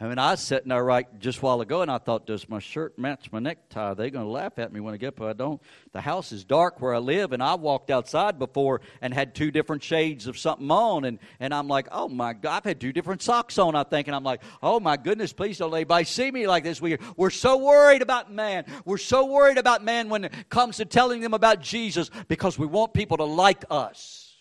I 0.00 0.08
mean, 0.08 0.18
I 0.18 0.32
was 0.32 0.40
sitting 0.40 0.70
there 0.70 0.82
right 0.82 1.06
just 1.20 1.38
a 1.38 1.42
while 1.42 1.60
ago, 1.60 1.82
and 1.82 1.90
I 1.90 1.98
thought, 1.98 2.26
does 2.26 2.48
my 2.48 2.58
shirt 2.58 2.98
match 2.98 3.30
my 3.30 3.38
necktie? 3.38 3.94
They're 3.94 4.10
going 4.10 4.24
to 4.24 4.30
laugh 4.30 4.58
at 4.58 4.72
me 4.72 4.80
when 4.80 4.92
I 4.92 4.96
get 4.96 5.08
up. 5.08 5.20
I 5.20 5.32
don't. 5.34 5.62
The 5.92 6.00
house 6.00 6.32
is 6.32 6.42
dark 6.42 6.80
where 6.80 6.92
I 6.92 6.98
live, 6.98 7.32
and 7.32 7.40
I 7.40 7.54
walked 7.54 7.90
outside 7.90 8.36
before 8.36 8.80
and 9.00 9.14
had 9.14 9.36
two 9.36 9.52
different 9.52 9.84
shades 9.84 10.26
of 10.26 10.36
something 10.36 10.68
on, 10.68 11.04
and, 11.04 11.20
and 11.38 11.54
I'm 11.54 11.68
like, 11.68 11.86
oh 11.92 12.08
my 12.08 12.32
God, 12.32 12.56
I've 12.56 12.64
had 12.64 12.80
two 12.80 12.92
different 12.92 13.22
socks 13.22 13.56
on, 13.56 13.76
I 13.76 13.84
think, 13.84 14.08
and 14.08 14.16
I'm 14.16 14.24
like, 14.24 14.42
oh 14.64 14.80
my 14.80 14.96
goodness, 14.96 15.32
please 15.32 15.58
don't 15.58 15.72
anybody 15.72 16.04
see 16.04 16.28
me 16.28 16.48
like 16.48 16.64
this. 16.64 16.82
We, 16.82 16.98
we're 17.16 17.30
so 17.30 17.56
worried 17.58 18.02
about 18.02 18.32
man. 18.32 18.64
We're 18.84 18.98
so 18.98 19.26
worried 19.26 19.58
about 19.58 19.84
man 19.84 20.08
when 20.08 20.24
it 20.24 20.48
comes 20.48 20.78
to 20.78 20.86
telling 20.86 21.20
them 21.20 21.34
about 21.34 21.60
Jesus 21.60 22.10
because 22.26 22.58
we 22.58 22.66
want 22.66 22.94
people 22.94 23.18
to 23.18 23.24
like 23.24 23.64
us. 23.70 24.34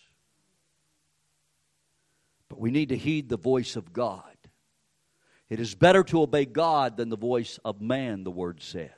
But 2.50 2.60
we 2.60 2.72
need 2.72 2.89
to 2.89 2.98
heed 2.98 3.29
the 3.29 3.38
voice 3.38 3.75
of 3.75 3.93
God. 3.93 4.33
It 5.53 5.60
is 5.60 5.75
better 5.75 6.03
to 6.05 6.24
obey 6.24 6.45
God 6.45 6.98
than 6.98 7.10
the 7.10 7.15
voice 7.15 7.60
of 7.63 7.79
man, 7.79 8.24
the 8.24 8.31
word 8.31 8.60
says. 8.60 8.89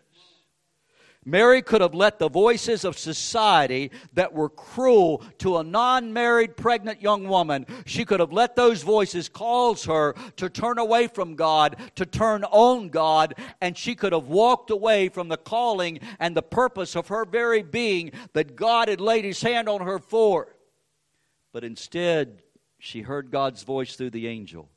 Mary 1.26 1.62
could 1.62 1.82
have 1.82 1.94
let 1.94 2.18
the 2.18 2.30
voices 2.30 2.86
of 2.86 2.98
society 2.98 3.92
that 4.14 4.32
were 4.32 4.48
cruel 4.48 5.22
to 5.40 5.58
a 5.58 5.64
non 5.66 6.14
married 6.14 6.56
pregnant 6.56 7.02
young 7.02 7.28
woman, 7.28 7.66
she 7.86 8.06
could 8.06 8.22
have 8.22 8.32
let 8.32 8.56
those 8.56 8.84
voices 8.84 9.28
cause 9.28 9.84
her 9.84 10.16
to 10.38 10.48
turn 10.48 10.78
away 10.78 11.08
from 11.08 11.36
God, 11.36 11.76
to 11.96 12.06
turn 12.06 12.46
on 12.46 12.88
God, 12.88 13.36
and 13.60 13.78
she 13.78 13.94
could 13.94 14.14
have 14.14 14.30
walked 14.30 14.70
away 14.70 15.10
from 15.10 15.28
the 15.28 15.36
calling 15.36 16.00
and 16.22 16.38
the 16.38 16.42
purpose 16.42 16.96
of 16.96 17.10
her 17.10 17.26
very 17.26 17.64
being 17.64 18.14
that 18.32 18.56
God 18.56 18.88
had 18.88 19.02
laid 19.02 19.26
his 19.26 19.42
hand 19.42 19.68
on 19.68 19.82
her 19.82 20.00
for. 20.00 20.56
But 21.52 21.66
instead, 21.66 22.44
she 22.80 23.02
heard 23.02 23.30
God's 23.30 23.64
voice 23.64 23.98
through 23.98 24.12
the 24.12 24.30
angel 24.30 24.70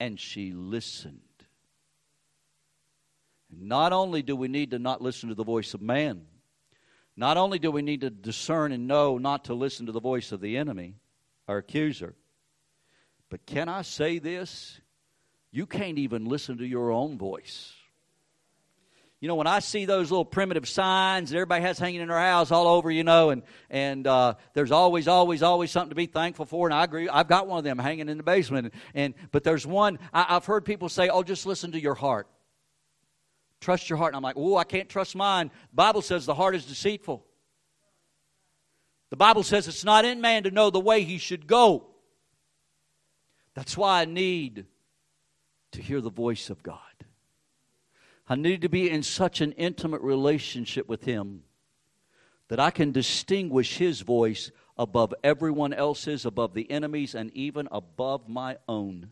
and 0.00 0.18
she 0.18 0.52
listened. 0.52 1.20
Not 3.50 3.92
only 3.92 4.22
do 4.22 4.36
we 4.36 4.48
need 4.48 4.72
to 4.72 4.78
not 4.78 5.00
listen 5.00 5.28
to 5.30 5.34
the 5.34 5.44
voice 5.44 5.74
of 5.74 5.80
man, 5.80 6.26
not 7.16 7.36
only 7.36 7.58
do 7.58 7.70
we 7.70 7.82
need 7.82 8.02
to 8.02 8.10
discern 8.10 8.72
and 8.72 8.86
know 8.86 9.18
not 9.18 9.46
to 9.46 9.54
listen 9.54 9.86
to 9.86 9.92
the 9.92 10.00
voice 10.00 10.30
of 10.32 10.40
the 10.40 10.56
enemy, 10.56 10.94
our 11.48 11.58
accuser, 11.58 12.14
but 13.30 13.44
can 13.46 13.68
I 13.68 13.82
say 13.82 14.18
this? 14.18 14.80
You 15.50 15.66
can't 15.66 15.98
even 15.98 16.26
listen 16.26 16.58
to 16.58 16.66
your 16.66 16.90
own 16.90 17.18
voice. 17.18 17.74
You 19.20 19.26
know, 19.26 19.34
when 19.34 19.48
I 19.48 19.58
see 19.58 19.84
those 19.84 20.12
little 20.12 20.24
primitive 20.24 20.68
signs 20.68 21.30
that 21.30 21.36
everybody 21.36 21.62
has 21.62 21.76
hanging 21.76 22.00
in 22.00 22.08
their 22.08 22.18
house 22.18 22.52
all 22.52 22.68
over, 22.68 22.88
you 22.88 23.02
know, 23.02 23.30
and 23.30 23.42
and 23.68 24.06
uh, 24.06 24.34
there's 24.54 24.70
always, 24.70 25.08
always, 25.08 25.42
always 25.42 25.72
something 25.72 25.88
to 25.88 25.96
be 25.96 26.06
thankful 26.06 26.46
for. 26.46 26.68
And 26.68 26.74
I 26.74 26.84
agree, 26.84 27.08
I've 27.08 27.26
got 27.26 27.48
one 27.48 27.58
of 27.58 27.64
them 27.64 27.78
hanging 27.78 28.08
in 28.08 28.16
the 28.16 28.22
basement. 28.22 28.72
And, 28.94 29.14
and 29.16 29.30
but 29.32 29.42
there's 29.42 29.66
one 29.66 29.98
I, 30.12 30.36
I've 30.36 30.44
heard 30.44 30.64
people 30.64 30.88
say, 30.88 31.08
"Oh, 31.08 31.24
just 31.24 31.46
listen 31.46 31.72
to 31.72 31.80
your 31.80 31.96
heart, 31.96 32.28
trust 33.60 33.90
your 33.90 33.96
heart." 33.96 34.10
And 34.10 34.16
I'm 34.18 34.22
like, 34.22 34.36
"Oh, 34.36 34.56
I 34.56 34.62
can't 34.62 34.88
trust 34.88 35.16
mine." 35.16 35.50
The 35.70 35.76
Bible 35.76 36.02
says 36.02 36.24
the 36.24 36.34
heart 36.34 36.54
is 36.54 36.64
deceitful. 36.64 37.24
The 39.10 39.16
Bible 39.16 39.42
says 39.42 39.66
it's 39.66 39.84
not 39.84 40.04
in 40.04 40.20
man 40.20 40.44
to 40.44 40.52
know 40.52 40.70
the 40.70 40.78
way 40.78 41.02
he 41.02 41.18
should 41.18 41.48
go. 41.48 41.86
That's 43.54 43.76
why 43.76 44.02
I 44.02 44.04
need 44.04 44.66
to 45.72 45.82
hear 45.82 46.00
the 46.00 46.10
voice 46.10 46.50
of 46.50 46.62
God. 46.62 46.78
I 48.28 48.36
need 48.36 48.62
to 48.62 48.68
be 48.68 48.90
in 48.90 49.02
such 49.02 49.40
an 49.40 49.52
intimate 49.52 50.02
relationship 50.02 50.88
with 50.88 51.04
Him 51.04 51.44
that 52.48 52.60
I 52.60 52.70
can 52.70 52.92
distinguish 52.92 53.78
His 53.78 54.02
voice 54.02 54.50
above 54.76 55.14
everyone 55.24 55.72
else's, 55.72 56.24
above 56.24 56.54
the 56.54 56.70
enemy's, 56.70 57.14
and 57.14 57.30
even 57.34 57.68
above 57.72 58.28
my 58.28 58.58
own. 58.68 59.10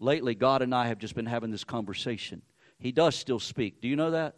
Lately, 0.00 0.34
God 0.34 0.62
and 0.62 0.74
I 0.74 0.88
have 0.88 0.98
just 0.98 1.14
been 1.14 1.26
having 1.26 1.50
this 1.50 1.64
conversation. 1.64 2.42
He 2.78 2.92
does 2.92 3.14
still 3.14 3.40
speak. 3.40 3.80
Do 3.80 3.88
you 3.88 3.96
know 3.96 4.10
that? 4.10 4.34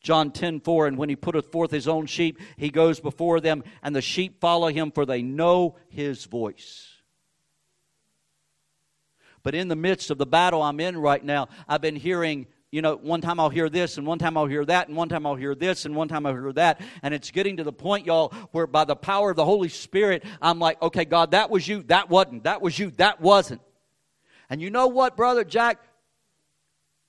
John 0.00 0.30
10 0.30 0.60
4, 0.60 0.86
and 0.86 0.98
when 0.98 1.08
he 1.08 1.16
putteth 1.16 1.52
forth 1.52 1.70
his 1.70 1.88
own 1.88 2.06
sheep, 2.06 2.40
he 2.56 2.70
goes 2.70 3.00
before 3.00 3.40
them, 3.40 3.62
and 3.82 3.94
the 3.94 4.02
sheep 4.02 4.40
follow 4.40 4.68
him, 4.68 4.90
for 4.90 5.04
they 5.04 5.22
know 5.22 5.76
his 5.88 6.24
voice. 6.24 6.95
But 9.46 9.54
in 9.54 9.68
the 9.68 9.76
midst 9.76 10.10
of 10.10 10.18
the 10.18 10.26
battle 10.26 10.60
I'm 10.60 10.80
in 10.80 10.98
right 10.98 11.24
now, 11.24 11.46
I've 11.68 11.80
been 11.80 11.94
hearing 11.94 12.48
you 12.72 12.82
know, 12.82 12.96
one 12.96 13.20
time 13.20 13.38
I'll 13.38 13.48
hear 13.48 13.68
this, 13.68 13.96
and 13.96 14.04
one 14.04 14.18
time 14.18 14.36
I'll 14.36 14.46
hear 14.46 14.64
that, 14.64 14.88
and 14.88 14.96
one 14.96 15.08
time 15.08 15.24
I'll 15.24 15.36
hear 15.36 15.54
this, 15.54 15.84
and 15.84 15.94
one 15.94 16.08
time 16.08 16.26
I'll 16.26 16.32
hear 16.32 16.52
that. 16.54 16.80
And 17.00 17.14
it's 17.14 17.30
getting 17.30 17.58
to 17.58 17.62
the 17.62 17.72
point, 17.72 18.06
y'all, 18.06 18.34
where 18.50 18.66
by 18.66 18.84
the 18.84 18.96
power 18.96 19.30
of 19.30 19.36
the 19.36 19.44
Holy 19.44 19.68
Spirit, 19.68 20.24
I'm 20.42 20.58
like, 20.58 20.82
okay, 20.82 21.04
God, 21.04 21.30
that 21.30 21.48
was 21.48 21.68
you, 21.68 21.84
that 21.84 22.10
wasn't, 22.10 22.42
that 22.42 22.60
was 22.60 22.76
you, 22.76 22.90
that 22.96 23.20
wasn't. 23.20 23.60
And 24.50 24.60
you 24.60 24.68
know 24.68 24.88
what, 24.88 25.16
Brother 25.16 25.44
Jack? 25.44 25.78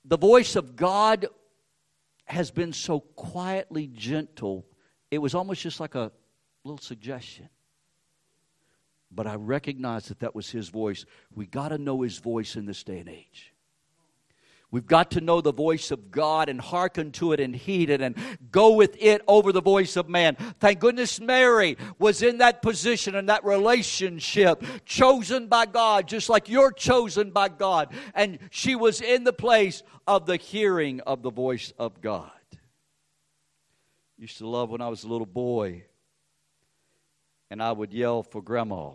The 0.05 0.19
voice 0.19 0.55
of 0.55 0.75
God 0.75 1.25
has 2.25 2.51
been 2.51 2.71
so 2.71 2.99
quietly 2.99 3.87
gentle, 3.87 4.67
it 5.09 5.17
was 5.17 5.33
almost 5.33 5.63
just 5.63 5.79
like 5.79 5.95
a 5.95 6.11
little 6.63 6.77
suggestion 6.77 7.49
but 9.11 9.27
I 9.27 9.35
recognize 9.35 10.07
that 10.07 10.19
that 10.19 10.35
was 10.35 10.49
his 10.49 10.69
voice. 10.69 11.05
We 11.33 11.45
got 11.45 11.69
to 11.69 11.77
know 11.77 12.01
his 12.01 12.17
voice 12.17 12.55
in 12.55 12.65
this 12.65 12.83
day 12.83 12.99
and 12.99 13.09
age. 13.09 13.53
We've 14.69 14.85
got 14.85 15.11
to 15.11 15.21
know 15.21 15.39
the 15.39 15.53
voice 15.53 15.91
of 15.91 16.11
God 16.11 16.49
and 16.49 16.59
hearken 16.59 17.13
to 17.13 17.31
it 17.31 17.39
and 17.39 17.55
heed 17.55 17.89
it 17.89 18.01
and 18.01 18.17
go 18.51 18.73
with 18.73 18.97
it 18.99 19.21
over 19.25 19.53
the 19.53 19.61
voice 19.61 19.95
of 19.95 20.09
man. 20.09 20.35
Thank 20.59 20.79
goodness 20.79 21.21
Mary 21.21 21.77
was 21.99 22.21
in 22.21 22.39
that 22.39 22.61
position 22.61 23.15
and 23.15 23.29
that 23.29 23.45
relationship, 23.45 24.61
chosen 24.85 25.47
by 25.47 25.67
God, 25.67 26.05
just 26.05 26.27
like 26.27 26.49
you're 26.49 26.73
chosen 26.73 27.31
by 27.31 27.47
God. 27.47 27.93
And 28.13 28.39
she 28.49 28.75
was 28.75 28.99
in 28.99 29.23
the 29.23 29.31
place 29.31 29.83
of 30.05 30.25
the 30.25 30.35
hearing 30.35 30.99
of 31.01 31.21
the 31.21 31.31
voice 31.31 31.71
of 31.79 32.01
God. 32.01 32.31
Used 34.17 34.39
to 34.39 34.47
love 34.47 34.69
when 34.69 34.81
I 34.81 34.89
was 34.89 35.05
a 35.05 35.07
little 35.07 35.27
boy 35.27 35.85
and 37.49 37.61
I 37.61 37.71
would 37.71 37.93
yell 37.93 38.23
for 38.23 38.41
grandma. 38.41 38.89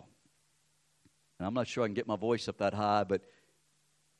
And 1.39 1.47
I'm 1.47 1.53
not 1.53 1.67
sure 1.67 1.83
I 1.83 1.87
can 1.87 1.93
get 1.93 2.07
my 2.07 2.15
voice 2.15 2.47
up 2.47 2.57
that 2.59 2.73
high, 2.73 3.03
but 3.03 3.21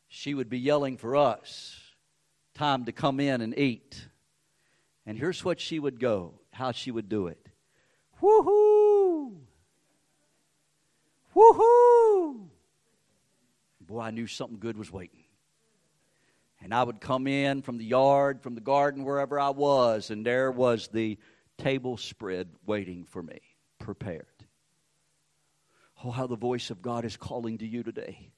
she 0.07 0.33
would 0.33 0.49
be 0.49 0.59
yelling 0.59 0.97
for 0.97 1.15
us 1.15 1.79
time 2.53 2.85
to 2.85 2.91
come 2.91 3.19
in 3.19 3.41
and 3.41 3.57
eat. 3.57 4.07
And 5.05 5.17
here's 5.17 5.43
what 5.43 5.59
she 5.59 5.79
would 5.79 5.99
go, 5.99 6.39
how 6.51 6.71
she 6.71 6.91
would 6.91 7.09
do 7.09 7.27
it. 7.27 7.47
Woohoo! 8.21 9.33
Woohoo! 11.35 12.47
Boy, 13.81 13.99
I 13.99 14.11
knew 14.11 14.27
something 14.27 14.59
good 14.59 14.77
was 14.77 14.91
waiting. 14.91 15.23
And 16.61 16.73
I 16.73 16.83
would 16.83 17.01
come 17.01 17.27
in 17.27 17.61
from 17.61 17.77
the 17.77 17.85
yard, 17.85 18.41
from 18.41 18.55
the 18.55 18.61
garden, 18.61 19.03
wherever 19.03 19.39
I 19.39 19.49
was, 19.49 20.09
and 20.09 20.25
there 20.25 20.51
was 20.51 20.87
the 20.87 21.17
table 21.57 21.97
spread 21.97 22.47
waiting 22.65 23.03
for 23.03 23.21
me 23.21 23.41
prepared. 23.83 24.25
Oh, 26.03 26.11
how 26.11 26.25
the 26.25 26.35
voice 26.35 26.71
of 26.71 26.81
God 26.81 27.05
is 27.05 27.17
calling 27.17 27.59
to 27.59 27.67
you 27.67 27.83
today. 27.83 28.31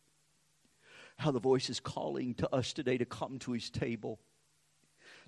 How 1.18 1.32
the 1.32 1.40
voice 1.40 1.70
is 1.70 1.80
calling 1.80 2.34
to 2.36 2.54
us 2.54 2.74
today 2.74 2.98
to 2.98 3.06
come 3.06 3.40
to 3.40 3.54
his 3.54 3.70
table 3.70 4.20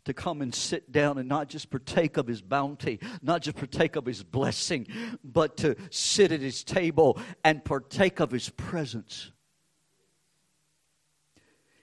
to 0.06 0.14
come 0.14 0.42
and 0.42 0.54
sit 0.54 0.92
down 0.92 1.18
and 1.18 1.28
not 1.28 1.50
just 1.50 1.70
partake 1.70 2.16
of 2.18 2.28
his 2.28 2.42
bounty, 2.42 3.00
not 3.22 3.42
just 3.42 3.58
partake 3.58 3.96
of 3.98 4.06
his 4.06 4.24
blessing, 4.24 4.88
but 5.24 5.58
to 5.58 5.76
sit 5.90 6.32
at 6.32 6.40
his 6.40 6.64
table 6.64 7.20
and 7.44 7.66
partake 7.66 8.20
of 8.22 8.32
his 8.32 8.50
presence 8.50 9.32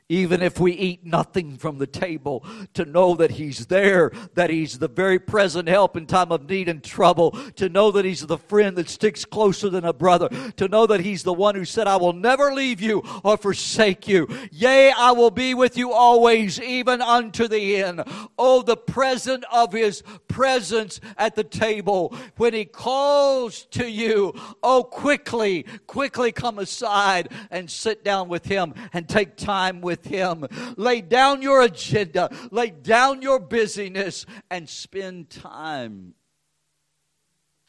even 0.08 0.42
if 0.42 0.60
we 0.60 0.72
eat 0.72 1.04
nothing 1.04 1.56
from 1.56 1.78
the 1.78 1.86
table, 1.86 2.44
to 2.74 2.84
know 2.84 3.14
that 3.14 3.32
He's 3.32 3.66
there, 3.66 4.12
that 4.34 4.50
He's 4.50 4.78
the 4.78 4.88
very 4.88 5.18
present 5.18 5.68
help 5.68 5.96
in 5.96 6.06
time 6.06 6.30
of 6.30 6.48
need 6.48 6.68
and 6.68 6.84
trouble, 6.84 7.30
to 7.56 7.68
know 7.70 7.90
that 7.90 8.04
He's 8.04 8.26
the 8.26 8.36
friend 8.36 8.76
that 8.76 8.90
sticks 8.90 9.24
closer 9.24 9.70
than 9.70 9.84
a 9.84 9.92
brother, 9.94 10.28
to 10.56 10.68
know 10.68 10.86
that 10.86 11.00
He's 11.00 11.22
the 11.22 11.32
one 11.32 11.54
who 11.54 11.64
said, 11.64 11.86
I 11.86 11.96
will 11.96 12.12
never 12.12 12.52
leave 12.52 12.82
you 12.82 13.02
or 13.22 13.38
forsake 13.38 14.06
you. 14.06 14.28
Yea, 14.52 14.92
I 14.92 15.12
will 15.12 15.30
be 15.30 15.54
with 15.54 15.78
you 15.78 15.92
always, 15.92 16.60
even 16.60 17.00
unto 17.00 17.48
the 17.48 17.76
end. 17.76 18.02
Oh, 18.38 18.62
the 18.62 18.76
present 18.76 19.44
of 19.50 19.72
His 19.72 20.02
presence 20.28 21.00
at 21.16 21.34
the 21.34 21.44
table 21.44 22.14
when 22.36 22.52
He 22.52 22.66
calls 22.66 23.64
to 23.70 23.88
you. 23.88 24.34
Oh, 24.62 24.84
quickly, 24.84 25.64
quickly 25.86 26.30
come 26.30 26.58
aside 26.58 27.30
and 27.50 27.70
sit 27.70 28.04
down 28.04 28.28
with 28.28 28.44
Him 28.44 28.74
and 28.92 29.08
take 29.08 29.36
time 29.36 29.80
with 29.80 30.03
with 30.04 30.12
Him. 30.12 30.46
Lay 30.76 31.00
down 31.00 31.42
your 31.42 31.62
agenda, 31.62 32.30
lay 32.50 32.70
down 32.70 33.22
your 33.22 33.38
busyness, 33.38 34.26
and 34.50 34.68
spend 34.68 35.30
time 35.30 36.14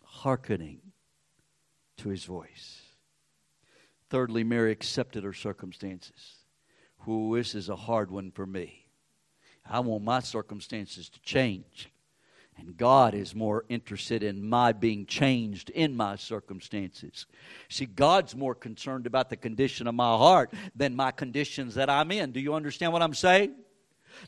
hearkening 0.03 0.81
to 1.97 2.09
His 2.09 2.25
voice. 2.25 2.81
Thirdly, 4.09 4.43
Mary 4.43 4.71
accepted 4.71 5.23
her 5.23 5.33
circumstances. 5.33 6.35
Who 6.99 7.35
this 7.37 7.55
is 7.55 7.69
a 7.69 7.75
hard 7.75 8.11
one 8.11 8.31
for 8.31 8.45
me. 8.45 8.87
I 9.67 9.79
want 9.79 10.03
my 10.03 10.19
circumstances 10.19 11.09
to 11.09 11.19
change. 11.21 11.89
And 12.57 12.77
God 12.77 13.13
is 13.13 13.35
more 13.35 13.65
interested 13.67 14.23
in 14.23 14.47
my 14.47 14.71
being 14.71 15.05
changed 15.05 15.69
in 15.71 15.95
my 15.95 16.15
circumstances. 16.15 17.25
See, 17.69 17.85
God's 17.85 18.35
more 18.35 18.55
concerned 18.55 19.07
about 19.07 19.29
the 19.29 19.35
condition 19.35 19.87
of 19.87 19.95
my 19.95 20.17
heart 20.17 20.53
than 20.75 20.95
my 20.95 21.11
conditions 21.11 21.75
that 21.75 21.89
I'm 21.89 22.11
in. 22.11 22.31
Do 22.31 22.39
you 22.39 22.53
understand 22.53 22.93
what 22.93 23.01
I'm 23.01 23.13
saying? 23.13 23.55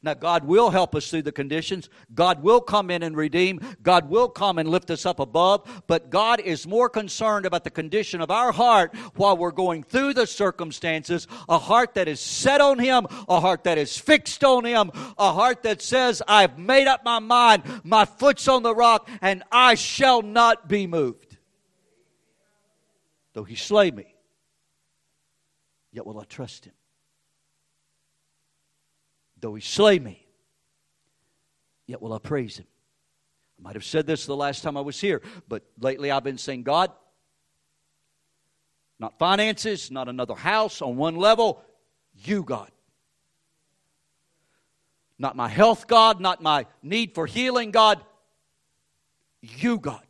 Now, 0.04 0.14
God 0.14 0.46
will 0.46 0.70
help 0.70 0.96
us 0.96 1.10
through 1.10 1.24
the 1.24 1.32
conditions. 1.32 1.90
God 2.14 2.44
will 2.44 2.62
come 2.62 2.90
in 2.90 3.04
and 3.04 3.16
redeem. 3.16 3.60
God 3.82 4.10
will 4.10 4.30
come 4.30 4.58
and 4.58 4.70
lift 4.70 4.92
us 4.92 5.06
up 5.06 5.20
above. 5.20 5.84
But 5.88 6.10
God 6.10 6.40
is 6.40 6.68
more 6.68 6.90
concerned 6.90 7.46
about 7.46 7.64
the 7.64 7.70
condition 7.70 8.22
of 8.22 8.32
our 8.32 8.52
heart 8.52 8.96
while 9.16 9.38
we're 9.38 9.52
going 9.52 9.84
through 9.84 10.14
the 10.14 10.28
circumstances. 10.28 11.28
A 11.50 11.58
heart 11.58 11.94
that 11.96 12.08
is 12.08 12.20
set 12.20 12.62
on 12.62 12.80
Him, 12.80 13.08
a 13.28 13.40
heart 13.40 13.64
that 13.66 13.78
is 13.78 13.98
fixed 13.98 14.44
on 14.44 14.66
Him, 14.66 14.92
a 15.18 15.34
heart 15.34 15.64
that 15.64 15.82
says, 15.82 16.22
I've 16.28 16.58
made 16.58 16.88
up 16.88 17.04
my 17.04 17.20
mind, 17.20 17.64
my 17.84 18.06
foot's 18.06 18.48
on 18.48 18.64
the 18.64 18.76
rock, 18.76 19.10
and 19.22 19.44
I 19.52 19.76
shall 19.76 20.22
not 20.22 20.68
be 20.68 20.88
moved. 20.88 21.38
Though 23.34 23.44
He 23.44 23.56
slay 23.56 23.92
me, 23.92 24.16
yet 25.92 26.06
will 26.06 26.20
I 26.20 26.24
trust 26.24 26.66
Him 26.66 26.74
though 29.40 29.56
he 29.56 29.62
slay 29.62 30.00
me, 30.00 30.26
yet 31.86 32.02
will 32.02 32.14
I 32.14 32.20
praise 32.20 32.58
him. 32.58 32.68
I 33.60 33.64
might 33.64 33.76
have 33.76 33.86
said 33.86 34.06
this 34.06 34.26
the 34.26 34.36
last 34.36 34.64
time 34.64 34.78
I 34.78 34.82
was 34.82 35.00
here, 35.00 35.22
but 35.48 35.64
lately 35.80 36.12
I've 36.12 36.24
been 36.24 36.38
saying, 36.38 36.64
God, 36.64 36.92
not 39.00 39.20
finances, 39.20 39.92
not 39.92 40.08
another 40.08 40.36
house 40.36 40.82
on 40.82 40.98
one 40.98 41.16
level, 41.16 41.62
you, 42.16 42.44
God. 42.44 42.72
Not 45.20 45.36
my 45.36 45.48
health, 45.48 45.88
God, 45.88 46.20
not 46.20 46.42
my 46.42 46.66
need 46.84 47.14
for 47.14 47.26
healing, 47.26 47.72
God, 47.72 48.02
you, 49.42 49.80
God. 49.80 50.07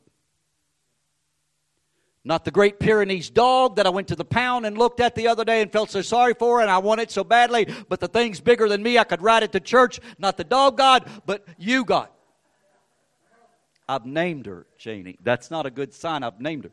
Not 2.27 2.43
the 2.43 2.51
Great 2.51 2.77
Pyrenees 2.77 3.29
dog 3.29 3.77
that 3.77 3.87
I 3.87 3.89
went 3.89 4.09
to 4.09 4.15
the 4.15 4.25
pound 4.25 4.65
and 4.65 4.77
looked 4.77 4.99
at 4.99 5.15
the 5.15 5.29
other 5.29 5.45
day 5.45 5.61
and 5.61 5.71
felt 5.71 5.89
so 5.89 6.01
sorry 6.01 6.33
for, 6.33 6.59
and 6.59 6.69
I 6.69 6.77
want 6.77 6.99
it 6.99 7.09
so 7.09 7.23
badly, 7.23 7.73
but 7.87 8.01
the 8.01 8.09
thing's 8.09 8.41
bigger 8.41 8.67
than 8.67 8.83
me. 8.83 8.97
I 8.97 9.05
could 9.05 9.21
ride 9.21 9.43
it 9.43 9.53
to 9.53 9.61
church. 9.61 10.01
Not 10.19 10.35
the 10.35 10.43
dog 10.43 10.75
God, 10.75 11.09
but 11.25 11.45
you, 11.57 11.85
God. 11.85 12.09
I've 13.87 14.05
named 14.05 14.45
her, 14.45 14.67
Janie. 14.77 15.17
That's 15.23 15.49
not 15.49 15.65
a 15.65 15.71
good 15.71 15.93
sign. 15.93 16.21
I've 16.21 16.41
named 16.41 16.65
her. 16.65 16.71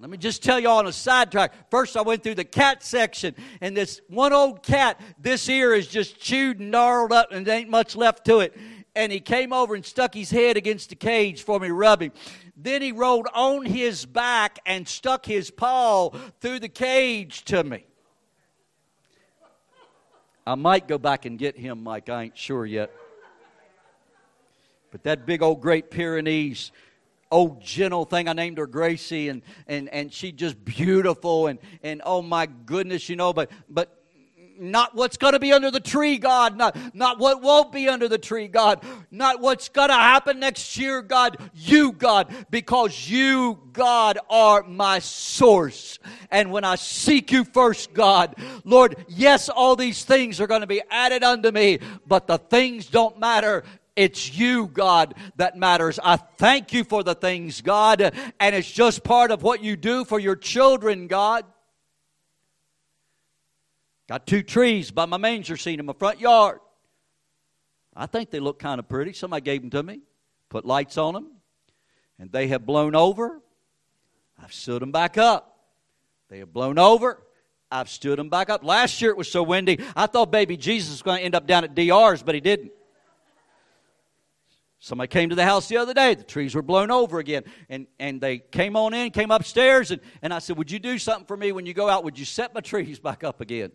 Let 0.00 0.10
me 0.10 0.16
just 0.18 0.42
tell 0.42 0.58
you 0.58 0.68
on 0.68 0.88
a 0.88 0.92
sidetrack. 0.92 1.70
First, 1.70 1.96
I 1.96 2.02
went 2.02 2.24
through 2.24 2.34
the 2.34 2.44
cat 2.44 2.82
section, 2.82 3.36
and 3.60 3.76
this 3.76 4.00
one 4.08 4.32
old 4.32 4.64
cat, 4.64 5.00
this 5.16 5.48
ear 5.48 5.72
is 5.72 5.86
just 5.86 6.18
chewed 6.18 6.58
and 6.58 6.72
gnarled 6.72 7.12
up, 7.12 7.30
and 7.30 7.46
there 7.46 7.56
ain't 7.56 7.70
much 7.70 7.94
left 7.94 8.24
to 8.24 8.40
it. 8.40 8.56
And 8.96 9.10
he 9.10 9.20
came 9.20 9.52
over 9.52 9.74
and 9.74 9.84
stuck 9.84 10.14
his 10.14 10.30
head 10.30 10.56
against 10.56 10.90
the 10.90 10.94
cage 10.94 11.42
for 11.42 11.58
me, 11.58 11.68
rubbing. 11.68 12.12
Then 12.56 12.80
he 12.80 12.92
rolled 12.92 13.26
on 13.34 13.64
his 13.64 14.06
back 14.06 14.60
and 14.64 14.86
stuck 14.86 15.26
his 15.26 15.50
paw 15.50 16.10
through 16.40 16.60
the 16.60 16.68
cage 16.68 17.44
to 17.46 17.64
me. 17.64 17.84
I 20.46 20.54
might 20.54 20.86
go 20.86 20.98
back 20.98 21.24
and 21.24 21.38
get 21.38 21.56
him, 21.56 21.82
Mike. 21.82 22.08
I 22.08 22.24
ain't 22.24 22.36
sure 22.36 22.66
yet. 22.66 22.92
But 24.92 25.02
that 25.04 25.26
big 25.26 25.42
old 25.42 25.60
Great 25.60 25.90
Pyrenees, 25.90 26.70
old 27.30 27.60
gentle 27.60 28.04
thing, 28.04 28.28
I 28.28 28.32
named 28.32 28.58
her 28.58 28.66
Gracie, 28.66 29.28
and, 29.28 29.42
and, 29.66 29.88
and 29.88 30.12
she 30.12 30.30
just 30.30 30.62
beautiful, 30.64 31.48
and, 31.48 31.58
and 31.82 32.00
oh 32.04 32.22
my 32.22 32.46
goodness, 32.46 33.08
you 33.08 33.16
know, 33.16 33.32
but, 33.32 33.50
but 33.68 34.03
not 34.58 34.94
what's 34.94 35.16
going 35.16 35.32
to 35.32 35.38
be 35.38 35.52
under 35.52 35.70
the 35.70 35.80
tree, 35.80 36.18
God, 36.18 36.56
not, 36.56 36.76
not 36.94 37.18
what 37.18 37.42
won't 37.42 37.72
be 37.72 37.88
under 37.88 38.08
the 38.08 38.18
tree, 38.18 38.48
God, 38.48 38.84
not 39.10 39.40
what's 39.40 39.68
going 39.68 39.88
to 39.88 39.94
happen 39.94 40.40
next 40.40 40.76
year, 40.76 41.02
God, 41.02 41.38
you, 41.54 41.92
God, 41.92 42.34
because 42.50 43.08
you, 43.08 43.58
God, 43.72 44.18
are 44.30 44.62
my 44.62 44.98
source. 44.98 45.98
And 46.30 46.52
when 46.52 46.64
I 46.64 46.76
seek 46.76 47.32
you 47.32 47.44
first, 47.44 47.92
God, 47.92 48.34
Lord, 48.64 49.04
yes, 49.08 49.48
all 49.48 49.76
these 49.76 50.04
things 50.04 50.40
are 50.40 50.46
going 50.46 50.62
to 50.62 50.66
be 50.66 50.82
added 50.90 51.22
unto 51.22 51.50
me, 51.50 51.80
but 52.06 52.26
the 52.26 52.38
things 52.38 52.86
don't 52.86 53.18
matter. 53.18 53.64
It's 53.96 54.36
you, 54.36 54.66
God, 54.66 55.14
that 55.36 55.56
matters. 55.56 56.00
I 56.02 56.16
thank 56.16 56.72
you 56.72 56.82
for 56.82 57.04
the 57.04 57.14
things, 57.14 57.60
God, 57.60 58.12
and 58.40 58.54
it's 58.54 58.70
just 58.70 59.04
part 59.04 59.30
of 59.30 59.42
what 59.42 59.62
you 59.62 59.76
do 59.76 60.04
for 60.04 60.18
your 60.18 60.34
children, 60.34 61.06
God. 61.06 61.44
Got 64.08 64.26
two 64.26 64.42
trees 64.42 64.90
by 64.90 65.06
my 65.06 65.16
manger 65.16 65.56
scene 65.56 65.80
in 65.80 65.86
my 65.86 65.94
front 65.94 66.20
yard. 66.20 66.60
I 67.96 68.06
think 68.06 68.30
they 68.30 68.40
look 68.40 68.58
kind 68.58 68.78
of 68.78 68.88
pretty. 68.88 69.12
Somebody 69.12 69.42
gave 69.42 69.60
them 69.60 69.70
to 69.70 69.82
me, 69.82 70.00
put 70.48 70.64
lights 70.64 70.98
on 70.98 71.14
them, 71.14 71.28
and 72.18 72.30
they 72.30 72.48
have 72.48 72.66
blown 72.66 72.94
over. 72.94 73.40
I've 74.42 74.52
stood 74.52 74.82
them 74.82 74.92
back 74.92 75.16
up. 75.16 75.58
They 76.28 76.38
have 76.38 76.52
blown 76.52 76.78
over. 76.78 77.22
I've 77.70 77.88
stood 77.88 78.18
them 78.18 78.28
back 78.28 78.50
up. 78.50 78.64
Last 78.64 79.00
year 79.00 79.10
it 79.10 79.16
was 79.16 79.30
so 79.30 79.42
windy, 79.42 79.80
I 79.96 80.06
thought 80.06 80.30
baby 80.30 80.56
Jesus 80.56 80.90
was 80.90 81.02
going 81.02 81.18
to 81.18 81.24
end 81.24 81.34
up 81.34 81.46
down 81.46 81.64
at 81.64 81.74
DR's, 81.74 82.22
but 82.22 82.34
he 82.34 82.40
didn't. 82.40 82.72
Somebody 84.80 85.08
came 85.08 85.30
to 85.30 85.34
the 85.34 85.44
house 85.44 85.66
the 85.66 85.78
other 85.78 85.94
day. 85.94 86.14
The 86.14 86.24
trees 86.24 86.54
were 86.54 86.60
blown 86.60 86.90
over 86.90 87.18
again. 87.18 87.44
And, 87.70 87.86
and 87.98 88.20
they 88.20 88.38
came 88.38 88.76
on 88.76 88.92
in, 88.92 89.12
came 89.12 89.30
upstairs, 89.30 89.90
and, 89.90 90.00
and 90.20 90.34
I 90.34 90.40
said, 90.40 90.58
Would 90.58 90.70
you 90.70 90.78
do 90.78 90.98
something 90.98 91.24
for 91.24 91.38
me 91.38 91.52
when 91.52 91.64
you 91.64 91.72
go 91.72 91.88
out? 91.88 92.04
Would 92.04 92.18
you 92.18 92.26
set 92.26 92.54
my 92.54 92.60
trees 92.60 92.98
back 93.00 93.24
up 93.24 93.40
again? 93.40 93.72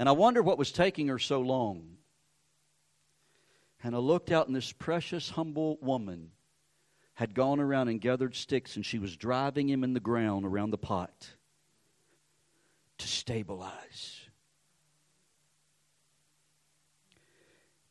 And 0.00 0.08
I 0.08 0.12
wonder 0.12 0.42
what 0.42 0.56
was 0.56 0.72
taking 0.72 1.08
her 1.08 1.18
so 1.18 1.42
long. 1.42 1.98
And 3.82 3.94
I 3.94 3.98
looked 3.98 4.30
out, 4.32 4.46
and 4.46 4.56
this 4.56 4.72
precious, 4.72 5.28
humble 5.28 5.76
woman 5.82 6.30
had 7.12 7.34
gone 7.34 7.60
around 7.60 7.88
and 7.88 8.00
gathered 8.00 8.34
sticks, 8.34 8.76
and 8.76 8.86
she 8.86 8.98
was 8.98 9.14
driving 9.14 9.68
him 9.68 9.84
in 9.84 9.92
the 9.92 10.00
ground 10.00 10.46
around 10.46 10.70
the 10.70 10.78
pot 10.78 11.28
to 12.96 13.06
stabilize. 13.06 14.20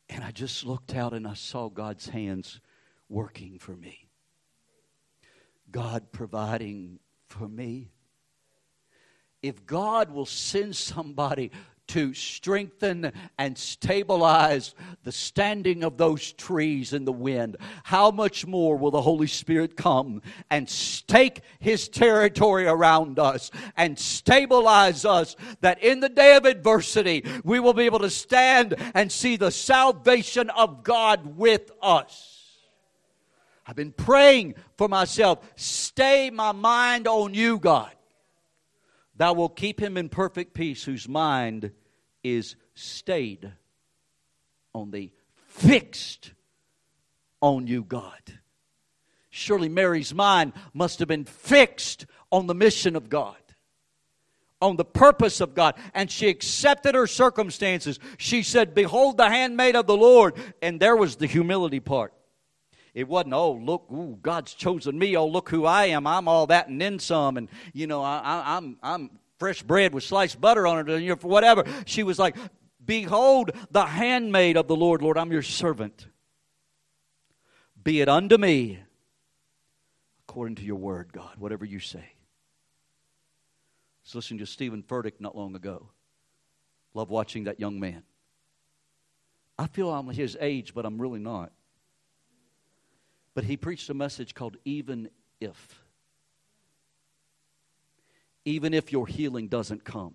And 0.08 0.24
I 0.24 0.32
just 0.32 0.66
looked 0.66 0.96
out 0.96 1.12
and 1.12 1.28
I 1.28 1.34
saw 1.34 1.68
God's 1.68 2.08
hands 2.08 2.60
working 3.08 3.60
for 3.60 3.76
me. 3.76 4.08
God 5.70 6.10
providing 6.10 6.98
for 7.28 7.46
me. 7.46 7.92
If 9.42 9.64
God 9.64 10.10
will 10.10 10.26
send 10.26 10.76
somebody 10.76 11.50
to 11.90 12.14
strengthen 12.14 13.12
and 13.38 13.58
stabilize 13.58 14.74
the 15.02 15.12
standing 15.12 15.82
of 15.82 15.96
those 15.96 16.32
trees 16.32 16.92
in 16.92 17.04
the 17.04 17.12
wind, 17.12 17.56
how 17.82 18.10
much 18.10 18.46
more 18.46 18.76
will 18.76 18.90
the 18.90 19.02
Holy 19.02 19.26
Spirit 19.26 19.76
come 19.76 20.22
and 20.50 20.68
stake 20.68 21.40
his 21.58 21.88
territory 21.88 22.66
around 22.66 23.18
us 23.18 23.50
and 23.76 23.98
stabilize 23.98 25.04
us 25.04 25.34
that 25.60 25.82
in 25.82 26.00
the 26.00 26.08
day 26.08 26.36
of 26.36 26.44
adversity 26.44 27.24
we 27.42 27.58
will 27.58 27.74
be 27.74 27.84
able 27.84 27.98
to 27.98 28.10
stand 28.10 28.74
and 28.94 29.10
see 29.10 29.36
the 29.36 29.50
salvation 29.50 30.48
of 30.50 30.84
God 30.84 31.36
with 31.36 31.72
us? 31.82 32.36
I've 33.66 33.76
been 33.76 33.92
praying 33.92 34.54
for 34.78 34.88
myself. 34.88 35.40
Stay 35.56 36.30
my 36.30 36.52
mind 36.52 37.06
on 37.08 37.34
you, 37.34 37.58
God. 37.58 37.92
Thou 39.16 39.34
will 39.34 39.50
keep 39.50 39.78
him 39.78 39.96
in 39.96 40.08
perfect 40.08 40.54
peace 40.54 40.82
whose 40.82 41.06
mind 41.06 41.72
is 42.22 42.56
stayed 42.74 43.52
on 44.74 44.90
the 44.90 45.10
fixed 45.46 46.32
on 47.40 47.66
you, 47.66 47.82
God. 47.82 48.20
Surely 49.30 49.68
Mary's 49.68 50.12
mind 50.12 50.52
must 50.74 50.98
have 50.98 51.08
been 51.08 51.24
fixed 51.24 52.06
on 52.32 52.46
the 52.46 52.54
mission 52.54 52.96
of 52.96 53.08
God, 53.08 53.36
on 54.60 54.76
the 54.76 54.84
purpose 54.84 55.40
of 55.40 55.54
God, 55.54 55.76
and 55.94 56.10
she 56.10 56.28
accepted 56.28 56.94
her 56.94 57.06
circumstances. 57.06 57.98
She 58.18 58.42
said, 58.42 58.74
Behold 58.74 59.16
the 59.16 59.28
handmaid 59.28 59.76
of 59.76 59.86
the 59.86 59.96
Lord. 59.96 60.34
And 60.60 60.80
there 60.80 60.96
was 60.96 61.16
the 61.16 61.26
humility 61.26 61.80
part. 61.80 62.12
It 62.92 63.06
wasn't, 63.06 63.34
oh, 63.34 63.52
look, 63.52 63.86
ooh, 63.92 64.18
God's 64.20 64.52
chosen 64.52 64.98
me. 64.98 65.16
Oh, 65.16 65.28
look 65.28 65.48
who 65.48 65.64
I 65.64 65.86
am. 65.86 66.08
I'm 66.08 66.26
all 66.26 66.48
that 66.48 66.68
and 66.68 66.80
then 66.80 66.98
some. 66.98 67.36
And, 67.36 67.48
you 67.72 67.86
know, 67.86 68.02
I, 68.02 68.56
I'm, 68.56 68.78
I'm 68.82 69.10
fresh 69.40 69.62
bread 69.62 69.92
with 69.92 70.04
sliced 70.04 70.40
butter 70.40 70.68
on 70.68 70.88
it, 70.88 70.88
or 70.88 71.28
whatever. 71.28 71.64
She 71.86 72.04
was 72.04 72.18
like, 72.18 72.36
Behold, 72.84 73.50
the 73.70 73.84
handmaid 73.84 74.56
of 74.56 74.68
the 74.68 74.76
Lord, 74.76 75.02
Lord, 75.02 75.18
I'm 75.18 75.32
your 75.32 75.42
servant. 75.42 76.06
Be 77.82 78.00
it 78.00 78.08
unto 78.08 78.36
me 78.36 78.78
according 80.28 80.56
to 80.56 80.62
your 80.62 80.76
word, 80.76 81.12
God, 81.12 81.36
whatever 81.38 81.64
you 81.64 81.80
say. 81.80 81.98
I 81.98 82.04
was 84.04 84.14
listening 84.14 84.38
to 84.38 84.46
Steven 84.46 84.82
Furtick 84.82 85.14
not 85.18 85.36
long 85.36 85.56
ago. 85.56 85.88
Love 86.94 87.10
watching 87.10 87.44
that 87.44 87.58
young 87.60 87.80
man. 87.80 88.02
I 89.58 89.66
feel 89.66 89.90
I'm 89.92 90.08
his 90.08 90.36
age, 90.40 90.72
but 90.74 90.86
I'm 90.86 91.00
really 91.00 91.20
not. 91.20 91.52
But 93.34 93.44
he 93.44 93.56
preached 93.56 93.90
a 93.90 93.94
message 93.94 94.34
called 94.34 94.56
Even 94.64 95.10
If 95.40 95.79
even 98.44 98.74
if 98.74 98.92
your 98.92 99.06
healing 99.06 99.48
doesn't 99.48 99.84
come. 99.84 100.14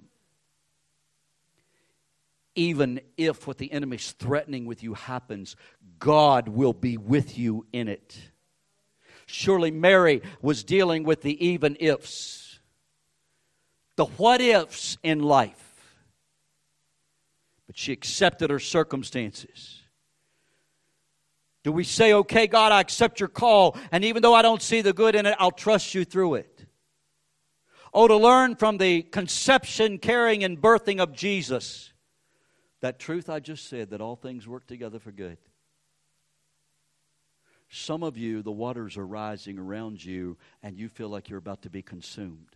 even 2.55 3.01
if 3.17 3.47
what 3.47 3.57
the 3.57 3.71
enemy's 3.71 4.13
threatening 4.13 4.65
with 4.65 4.81
you 4.81 4.93
happens, 4.93 5.55
God 5.99 6.47
will 6.47 6.73
be 6.73 6.97
with 6.97 7.37
you 7.37 7.65
in 7.73 7.87
it. 7.87 8.17
Surely 9.25 9.71
Mary 9.71 10.21
was 10.41 10.63
dealing 10.63 11.03
with 11.03 11.21
the 11.21 11.45
even 11.45 11.75
ifs, 11.79 12.59
the 13.97 14.05
what 14.05 14.39
ifs 14.39 14.97
in 15.03 15.21
life. 15.21 15.61
But 17.67 17.77
she 17.77 17.91
accepted 17.91 18.49
her 18.49 18.59
circumstances. 18.59 19.81
Do 21.63 21.71
we 21.71 21.83
say, 21.83 22.13
okay, 22.13 22.45
God, 22.45 22.71
I 22.71 22.79
accept 22.79 23.19
your 23.19 23.29
call, 23.29 23.75
and 23.91 24.05
even 24.05 24.21
though 24.21 24.35
I 24.35 24.43
don't 24.43 24.61
see 24.61 24.81
the 24.81 24.93
good 24.93 25.15
in 25.15 25.25
it, 25.25 25.35
I'll 25.39 25.51
trust 25.51 25.95
you 25.95 26.05
through 26.05 26.35
it? 26.35 26.54
Oh, 27.97 28.07
to 28.07 28.17
learn 28.17 28.55
from 28.55 28.77
the 28.77 29.03
conception, 29.03 29.97
carrying, 29.97 30.43
and 30.43 30.61
birthing 30.61 30.99
of 30.99 31.13
Jesus 31.13 31.93
that 32.85 32.99
truth 32.99 33.31
I 33.31 33.39
just 33.39 33.67
said 33.67 33.89
that 33.89 34.01
all 34.01 34.15
things 34.15 34.47
work 34.47 34.67
together 34.67 34.99
for 34.99 35.11
good. 35.11 35.39
Some 37.67 38.03
of 38.03 38.15
you, 38.15 38.43
the 38.43 38.51
waters 38.51 38.95
are 38.95 39.07
rising 39.07 39.57
around 39.57 40.05
you, 40.05 40.37
and 40.61 40.77
you 40.77 40.87
feel 40.87 41.09
like 41.09 41.27
you're 41.27 41.39
about 41.39 41.63
to 41.63 41.71
be 41.71 41.81
consumed. 41.81 42.55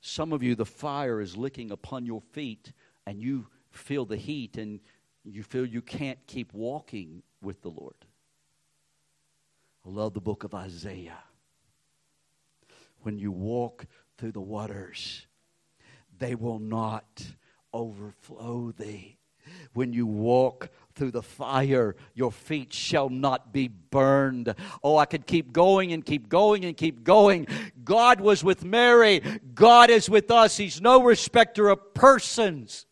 Some 0.00 0.32
of 0.32 0.42
you, 0.42 0.56
the 0.56 0.66
fire 0.66 1.20
is 1.20 1.36
licking 1.36 1.70
upon 1.70 2.06
your 2.06 2.20
feet, 2.32 2.72
and 3.06 3.22
you 3.22 3.46
feel 3.70 4.04
the 4.04 4.16
heat, 4.16 4.56
and 4.56 4.80
you 5.24 5.44
feel 5.44 5.64
you 5.64 5.80
can't 5.80 6.18
keep 6.26 6.52
walking 6.52 7.22
with 7.40 7.62
the 7.62 7.70
Lord. 7.70 7.94
I 9.86 9.90
love 9.90 10.12
the 10.12 10.20
book 10.20 10.42
of 10.42 10.54
Isaiah. 10.54 11.22
When 13.02 13.18
you 13.18 13.32
walk 13.32 13.86
through 14.18 14.32
the 14.32 14.40
waters, 14.40 15.26
they 16.18 16.34
will 16.34 16.58
not 16.58 17.24
overflow 17.72 18.72
thee. 18.72 19.18
When 19.74 19.92
you 19.92 20.06
walk 20.06 20.70
through 20.94 21.10
the 21.10 21.22
fire, 21.22 21.96
your 22.14 22.30
feet 22.30 22.72
shall 22.72 23.08
not 23.08 23.52
be 23.52 23.68
burned. 23.68 24.54
Oh, 24.84 24.96
I 24.96 25.04
could 25.04 25.26
keep 25.26 25.52
going 25.52 25.92
and 25.92 26.04
keep 26.04 26.28
going 26.28 26.64
and 26.64 26.76
keep 26.76 27.02
going. 27.02 27.46
God 27.82 28.20
was 28.20 28.44
with 28.44 28.64
Mary. 28.64 29.20
God 29.54 29.90
is 29.90 30.08
with 30.08 30.30
us. 30.30 30.56
He's 30.56 30.80
no 30.80 31.02
respecter 31.02 31.68
of 31.68 31.94
persons. 31.94 32.86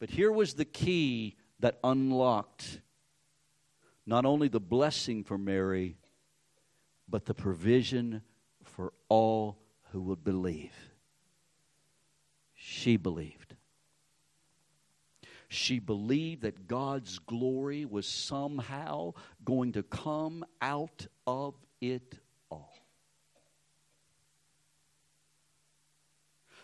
But 0.00 0.10
here 0.10 0.32
was 0.32 0.54
the 0.54 0.64
key 0.64 1.36
that 1.60 1.78
unlocked 1.84 2.80
not 4.06 4.24
only 4.24 4.48
the 4.48 4.60
blessing 4.60 5.22
for 5.22 5.38
Mary, 5.38 5.96
but 7.08 7.26
the 7.26 7.34
provision 7.34 8.22
for 8.76 8.92
all 9.08 9.58
who 9.90 10.00
would 10.02 10.24
believe. 10.24 10.74
She 12.54 12.96
believed. 12.96 13.54
She 15.48 15.78
believed 15.78 16.42
that 16.42 16.66
God's 16.66 17.18
glory 17.18 17.84
was 17.84 18.06
somehow 18.06 19.12
going 19.44 19.72
to 19.72 19.82
come 19.82 20.44
out 20.62 21.06
of 21.26 21.54
it 21.80 22.14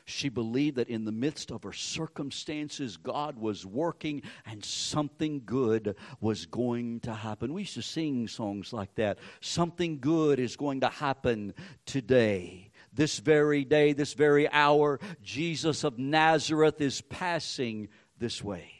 She 0.09 0.31
believed 0.31 0.77
that 0.77 0.88
in 0.88 1.05
the 1.05 1.12
midst 1.12 1.51
of 1.51 1.64
her 1.64 1.73
circumstances, 1.75 2.97
God 2.97 3.38
was 3.38 3.66
working 3.66 4.23
and 4.47 4.64
something 4.64 5.42
good 5.44 5.97
was 6.18 6.47
going 6.47 7.01
to 7.01 7.12
happen. 7.12 7.53
We 7.53 7.62
used 7.62 7.75
to 7.75 7.83
sing 7.83 8.27
songs 8.27 8.73
like 8.73 8.94
that. 8.94 9.18
Something 9.42 9.99
good 10.01 10.40
is 10.40 10.57
going 10.57 10.81
to 10.81 10.88
happen 10.88 11.53
today. 11.85 12.71
This 12.90 13.18
very 13.18 13.66
day, 13.66 13.92
this 13.92 14.14
very 14.14 14.51
hour, 14.51 14.99
Jesus 15.23 15.85
of 15.85 15.99
Nazareth 15.99 16.81
is 16.81 17.03
passing 17.03 17.88
this 18.18 18.42
way. 18.42 18.73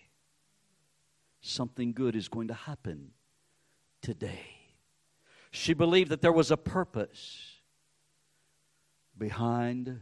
Something 1.43 1.93
good 1.93 2.17
is 2.17 2.29
going 2.29 2.49
to 2.49 2.55
happen 2.55 3.11
today. 4.01 4.47
She 5.51 5.75
believed 5.75 6.09
that 6.09 6.23
there 6.23 6.33
was 6.33 6.51
a 6.51 6.57
purpose 6.57 7.61
behind 9.19 10.01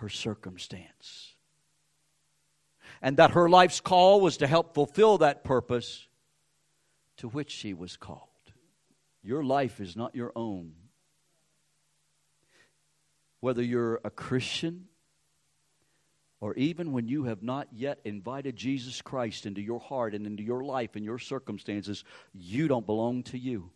her 0.00 0.08
circumstance. 0.08 1.34
And 3.00 3.16
that 3.16 3.32
her 3.32 3.48
life's 3.48 3.80
call 3.80 4.20
was 4.20 4.38
to 4.38 4.46
help 4.46 4.74
fulfill 4.74 5.18
that 5.18 5.44
purpose 5.44 6.06
to 7.18 7.28
which 7.28 7.50
she 7.50 7.72
was 7.72 7.96
called. 7.96 8.28
Your 9.22 9.44
life 9.44 9.80
is 9.80 9.96
not 9.96 10.14
your 10.14 10.32
own. 10.34 10.72
Whether 13.40 13.62
you're 13.62 14.00
a 14.04 14.10
Christian 14.10 14.86
or 16.40 16.54
even 16.54 16.92
when 16.92 17.06
you 17.06 17.24
have 17.24 17.42
not 17.42 17.68
yet 17.70 18.00
invited 18.04 18.56
Jesus 18.56 19.02
Christ 19.02 19.44
into 19.44 19.60
your 19.60 19.80
heart 19.80 20.14
and 20.14 20.26
into 20.26 20.42
your 20.42 20.64
life 20.64 20.96
and 20.96 21.04
your 21.04 21.18
circumstances, 21.18 22.04
you 22.32 22.66
don't 22.66 22.86
belong 22.86 23.22
to 23.24 23.38
you. 23.38 23.70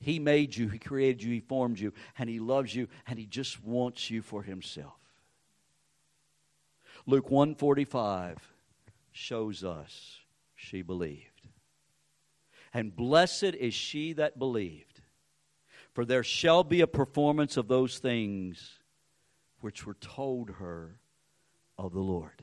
He 0.00 0.18
made 0.18 0.56
you, 0.56 0.68
He 0.68 0.78
created 0.78 1.22
you, 1.22 1.32
He 1.32 1.40
formed 1.40 1.78
you, 1.78 1.92
and 2.18 2.28
He 2.28 2.40
loves 2.40 2.74
you, 2.74 2.88
and 3.06 3.18
He 3.18 3.26
just 3.26 3.62
wants 3.62 4.10
you 4.10 4.20
for 4.20 4.42
Himself. 4.42 5.03
Luke 7.06 7.30
145 7.30 8.38
shows 9.12 9.62
us 9.62 10.18
she 10.54 10.82
believed. 10.82 11.48
And 12.72 12.94
blessed 12.94 13.44
is 13.44 13.74
she 13.74 14.14
that 14.14 14.38
believed, 14.38 15.00
for 15.92 16.04
there 16.04 16.24
shall 16.24 16.64
be 16.64 16.80
a 16.80 16.86
performance 16.86 17.56
of 17.56 17.68
those 17.68 17.98
things 17.98 18.78
which 19.60 19.86
were 19.86 19.94
told 19.94 20.50
her 20.50 20.96
of 21.78 21.92
the 21.92 22.00
Lord. 22.00 22.42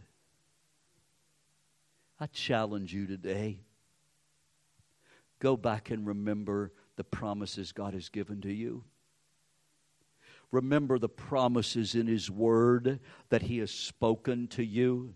I 2.19 2.27
challenge 2.27 2.93
you 2.93 3.07
today. 3.07 3.61
Go 5.39 5.57
back 5.57 5.89
and 5.89 6.05
remember 6.05 6.71
the 6.95 7.03
promises 7.03 7.71
God 7.71 7.95
has 7.95 8.09
given 8.09 8.41
to 8.41 8.53
you. 8.53 8.83
Remember 10.51 10.99
the 10.99 11.09
promises 11.09 11.95
in 11.95 12.07
His 12.07 12.29
Word 12.29 12.99
that 13.29 13.43
He 13.43 13.59
has 13.59 13.71
spoken 13.71 14.47
to 14.49 14.63
you. 14.63 15.13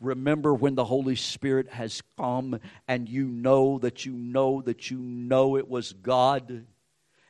Remember 0.00 0.54
when 0.54 0.74
the 0.74 0.84
Holy 0.84 1.16
Spirit 1.16 1.68
has 1.68 2.02
come 2.18 2.60
and 2.86 3.08
you 3.08 3.26
know 3.26 3.78
that 3.78 4.04
you 4.04 4.12
know 4.12 4.60
that 4.62 4.90
you 4.90 4.98
know 4.98 5.56
it 5.56 5.68
was 5.68 5.92
God, 5.92 6.66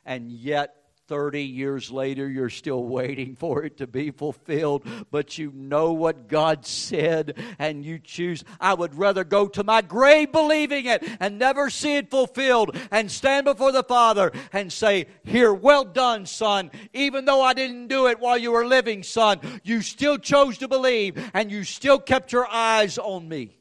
and 0.05 0.31
yet 0.31 0.75
30 1.07 1.43
years 1.43 1.91
later, 1.91 2.27
you're 2.27 2.49
still 2.49 2.83
waiting 2.83 3.35
for 3.35 3.63
it 3.63 3.77
to 3.77 3.87
be 3.87 4.11
fulfilled, 4.11 4.85
but 5.11 5.37
you 5.37 5.51
know 5.53 5.93
what 5.93 6.27
God 6.27 6.65
said, 6.65 7.37
and 7.59 7.85
you 7.85 7.99
choose. 7.99 8.43
I 8.59 8.73
would 8.73 8.95
rather 8.95 9.23
go 9.23 9.47
to 9.49 9.63
my 9.63 9.81
grave 9.81 10.31
believing 10.31 10.85
it 10.85 11.03
and 11.19 11.37
never 11.37 11.69
see 11.69 11.97
it 11.97 12.09
fulfilled 12.09 12.75
and 12.91 13.11
stand 13.11 13.45
before 13.45 13.71
the 13.71 13.83
Father 13.83 14.31
and 14.51 14.71
say, 14.71 15.05
Here, 15.23 15.53
well 15.53 15.83
done, 15.83 16.25
son. 16.25 16.71
Even 16.93 17.25
though 17.25 17.41
I 17.41 17.53
didn't 17.53 17.87
do 17.87 18.07
it 18.07 18.19
while 18.19 18.37
you 18.37 18.51
were 18.51 18.65
living, 18.65 19.03
son, 19.03 19.39
you 19.63 19.81
still 19.81 20.17
chose 20.17 20.57
to 20.59 20.67
believe 20.67 21.31
and 21.33 21.51
you 21.51 21.63
still 21.63 21.99
kept 21.99 22.31
your 22.31 22.47
eyes 22.47 22.97
on 22.97 23.29
me. 23.29 23.57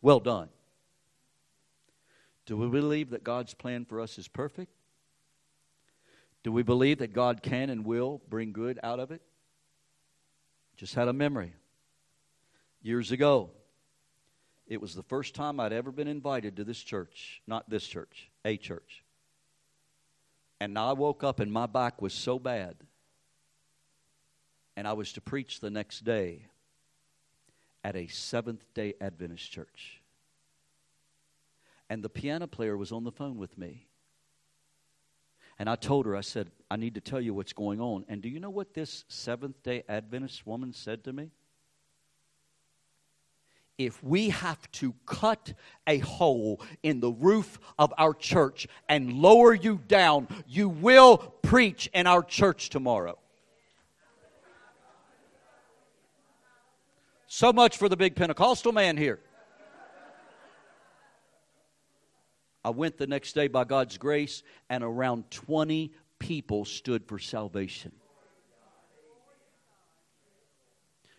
Well 0.00 0.20
done. 0.20 0.48
Do 2.46 2.56
we 2.56 2.68
believe 2.68 3.10
that 3.10 3.24
God's 3.24 3.54
plan 3.54 3.84
for 3.84 4.00
us 4.00 4.18
is 4.18 4.28
perfect? 4.28 4.72
Do 6.42 6.50
we 6.50 6.62
believe 6.62 6.98
that 6.98 7.12
God 7.12 7.42
can 7.42 7.70
and 7.70 7.84
will 7.84 8.20
bring 8.28 8.52
good 8.52 8.78
out 8.82 8.98
of 8.98 9.10
it? 9.10 9.22
Just 10.76 10.94
had 10.94 11.08
a 11.08 11.12
memory. 11.12 11.54
Years 12.82 13.12
ago, 13.12 13.50
it 14.66 14.80
was 14.80 14.94
the 14.94 15.02
first 15.04 15.34
time 15.34 15.60
I'd 15.60 15.72
ever 15.72 15.92
been 15.92 16.08
invited 16.08 16.56
to 16.56 16.64
this 16.64 16.82
church. 16.82 17.42
Not 17.46 17.70
this 17.70 17.86
church, 17.86 18.30
a 18.44 18.56
church. 18.56 19.04
And 20.60 20.78
I 20.78 20.92
woke 20.92 21.22
up 21.22 21.40
and 21.40 21.52
my 21.52 21.66
back 21.66 22.02
was 22.02 22.12
so 22.12 22.38
bad. 22.38 22.76
And 24.76 24.88
I 24.88 24.94
was 24.94 25.12
to 25.12 25.20
preach 25.20 25.60
the 25.60 25.70
next 25.70 26.04
day 26.04 26.46
at 27.84 27.94
a 27.94 28.06
Seventh 28.08 28.64
day 28.74 28.94
Adventist 29.00 29.50
church. 29.50 30.00
And 31.90 32.02
the 32.02 32.08
piano 32.08 32.46
player 32.46 32.76
was 32.76 32.90
on 32.90 33.04
the 33.04 33.12
phone 33.12 33.38
with 33.38 33.58
me. 33.58 33.86
And 35.58 35.68
I 35.68 35.76
told 35.76 36.06
her, 36.06 36.16
I 36.16 36.22
said, 36.22 36.50
I 36.70 36.76
need 36.76 36.94
to 36.94 37.00
tell 37.00 37.20
you 37.20 37.34
what's 37.34 37.52
going 37.52 37.80
on. 37.80 38.04
And 38.08 38.22
do 38.22 38.28
you 38.28 38.40
know 38.40 38.50
what 38.50 38.74
this 38.74 39.04
Seventh 39.08 39.62
day 39.62 39.84
Adventist 39.88 40.46
woman 40.46 40.72
said 40.72 41.04
to 41.04 41.12
me? 41.12 41.30
If 43.78 44.02
we 44.02 44.30
have 44.30 44.70
to 44.72 44.94
cut 45.06 45.54
a 45.86 45.98
hole 45.98 46.60
in 46.82 47.00
the 47.00 47.10
roof 47.10 47.58
of 47.78 47.92
our 47.98 48.14
church 48.14 48.68
and 48.88 49.14
lower 49.14 49.54
you 49.54 49.80
down, 49.88 50.28
you 50.46 50.68
will 50.68 51.18
preach 51.18 51.88
in 51.92 52.06
our 52.06 52.22
church 52.22 52.68
tomorrow. 52.70 53.18
So 57.26 57.52
much 57.52 57.78
for 57.78 57.88
the 57.88 57.96
big 57.96 58.14
Pentecostal 58.14 58.72
man 58.72 58.96
here. 58.96 59.20
I 62.64 62.70
went 62.70 62.96
the 62.96 63.06
next 63.06 63.32
day 63.32 63.48
by 63.48 63.64
God's 63.64 63.98
grace, 63.98 64.42
and 64.68 64.84
around 64.84 65.30
20 65.30 65.92
people 66.18 66.64
stood 66.64 67.04
for 67.06 67.18
salvation. 67.18 67.92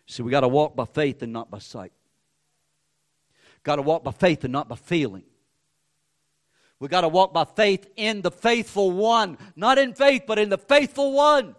See, 0.06 0.24
we 0.24 0.32
got 0.32 0.42
to 0.42 0.48
walk 0.48 0.76
by 0.76 0.86
faith 0.86 1.22
and 1.22 1.34
not 1.34 1.52
by 1.52 1.60
sight. 1.60 1.92
Got 3.64 3.78
to 3.78 3.82
walk 3.82 4.04
by 4.04 4.12
faith 4.12 4.44
and 4.44 4.54
not 4.54 4.70
by 4.70 4.76
feeling. 4.76 5.24
We 6.80 6.88
got 6.88 7.02
to 7.02 7.08
walk 7.08 7.34
by 7.34 7.46
faith 7.46 7.90
in 7.96 8.22
the 8.22 8.32
faithful 8.32 8.92
one, 8.92 9.38
not 9.56 9.78
in 9.78 9.94
faith, 9.94 10.24
but 10.28 10.40
in 10.40 10.50
the 10.50 10.58
faithful 10.58 11.14
one. 11.14 11.56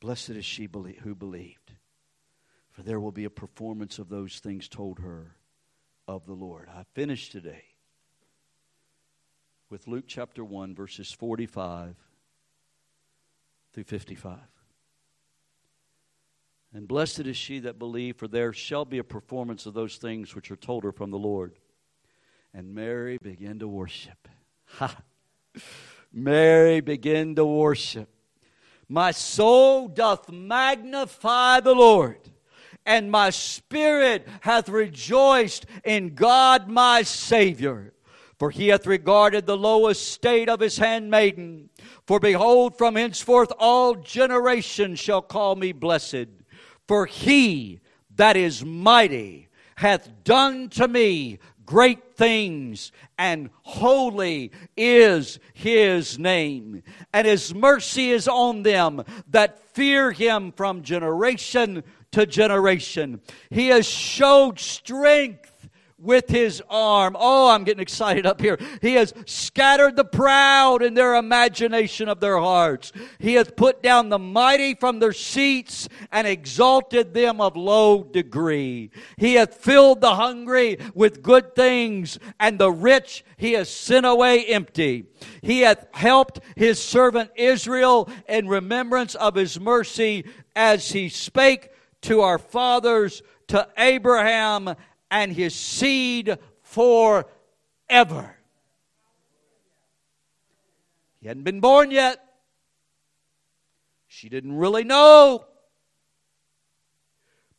Blessed 0.00 0.30
is 0.30 0.44
she 0.44 0.68
who 1.02 1.14
believed, 1.14 1.72
for 2.70 2.82
there 2.82 3.00
will 3.00 3.12
be 3.12 3.24
a 3.24 3.30
performance 3.30 3.98
of 3.98 4.08
those 4.08 4.38
things 4.38 4.68
told 4.68 5.00
her 5.00 5.37
of 6.08 6.26
the 6.26 6.32
Lord. 6.32 6.68
I 6.74 6.84
finished 6.94 7.30
today 7.30 7.64
with 9.68 9.86
Luke 9.86 10.06
chapter 10.08 10.42
1, 10.42 10.74
verses 10.74 11.12
45 11.12 11.94
through 13.72 13.84
55. 13.84 14.38
And 16.72 16.88
blessed 16.88 17.20
is 17.20 17.36
she 17.36 17.60
that 17.60 17.78
believed, 17.78 18.18
for 18.18 18.26
there 18.26 18.52
shall 18.52 18.84
be 18.86 18.98
a 18.98 19.04
performance 19.04 19.66
of 19.66 19.74
those 19.74 19.96
things 19.96 20.34
which 20.34 20.50
are 20.50 20.56
told 20.56 20.84
her 20.84 20.92
from 20.92 21.10
the 21.10 21.18
Lord. 21.18 21.52
And 22.54 22.74
Mary 22.74 23.18
began 23.22 23.58
to 23.58 23.68
worship. 23.68 24.28
Ha! 24.76 24.96
Mary 26.12 26.80
began 26.80 27.34
to 27.34 27.44
worship. 27.44 28.08
My 28.88 29.10
soul 29.10 29.88
doth 29.88 30.30
magnify 30.30 31.60
the 31.60 31.74
Lord, 31.74 32.18
and 32.88 33.10
my 33.10 33.28
spirit 33.28 34.26
hath 34.40 34.70
rejoiced 34.70 35.66
in 35.84 36.14
God 36.14 36.68
my 36.68 37.02
Savior. 37.02 37.92
For 38.38 38.50
he 38.50 38.68
hath 38.68 38.86
regarded 38.86 39.44
the 39.44 39.56
low 39.58 39.88
estate 39.88 40.48
of 40.48 40.60
his 40.60 40.78
handmaiden. 40.78 41.68
For 42.06 42.18
behold, 42.18 42.78
from 42.78 42.94
henceforth 42.96 43.52
all 43.58 43.94
generations 43.94 44.98
shall 44.98 45.20
call 45.20 45.54
me 45.54 45.72
blessed. 45.72 46.28
For 46.86 47.04
he 47.04 47.80
that 48.16 48.36
is 48.36 48.64
mighty 48.64 49.48
hath 49.76 50.24
done 50.24 50.70
to 50.70 50.88
me 50.88 51.38
great 51.68 52.16
things, 52.16 52.92
and 53.18 53.50
holy 53.60 54.50
is 54.74 55.38
his 55.52 56.18
name. 56.18 56.82
And 57.12 57.26
his 57.26 57.54
mercy 57.54 58.10
is 58.10 58.26
on 58.26 58.62
them 58.62 59.04
that 59.28 59.58
fear 59.74 60.10
him 60.10 60.50
from 60.52 60.82
generation 60.82 61.84
to 62.12 62.26
generation. 62.26 63.20
He 63.50 63.68
has 63.68 63.86
showed 63.86 64.58
strength 64.58 65.48
with 66.00 66.28
his 66.28 66.62
arm. 66.70 67.16
Oh, 67.18 67.50
I'm 67.50 67.64
getting 67.64 67.82
excited 67.82 68.24
up 68.24 68.40
here. 68.40 68.56
He 68.80 68.94
has 68.94 69.12
scattered 69.26 69.96
the 69.96 70.04
proud 70.04 70.82
in 70.82 70.94
their 70.94 71.16
imagination 71.16 72.08
of 72.08 72.20
their 72.20 72.38
hearts. 72.38 72.92
He 73.18 73.34
hath 73.34 73.56
put 73.56 73.82
down 73.82 74.08
the 74.08 74.18
mighty 74.18 74.74
from 74.74 75.00
their 75.00 75.12
seats 75.12 75.88
and 76.12 76.26
exalted 76.26 77.14
them 77.14 77.40
of 77.40 77.56
low 77.56 78.04
degree. 78.04 78.90
He 79.16 79.34
hath 79.34 79.54
filled 79.54 80.00
the 80.00 80.14
hungry 80.14 80.78
with 80.94 81.22
good 81.22 81.56
things, 81.56 82.18
and 82.38 82.58
the 82.58 82.70
rich 82.70 83.24
he 83.36 83.52
has 83.54 83.68
sent 83.68 84.06
away 84.06 84.46
empty. 84.46 85.06
He 85.42 85.60
hath 85.60 85.86
helped 85.92 86.40
his 86.54 86.80
servant 86.80 87.32
Israel 87.34 88.08
in 88.28 88.46
remembrance 88.46 89.16
of 89.16 89.34
his 89.34 89.58
mercy 89.58 90.26
as 90.54 90.92
he 90.92 91.08
spake 91.08 91.70
to 92.02 92.20
our 92.20 92.38
fathers, 92.38 93.22
to 93.48 93.66
Abraham 93.76 94.74
and 95.10 95.32
his 95.32 95.54
seed 95.54 96.38
forever. 96.62 98.36
He 101.20 101.26
hadn't 101.26 101.44
been 101.44 101.60
born 101.60 101.90
yet. 101.90 102.22
She 104.06 104.28
didn't 104.28 104.56
really 104.56 104.84
know. 104.84 105.44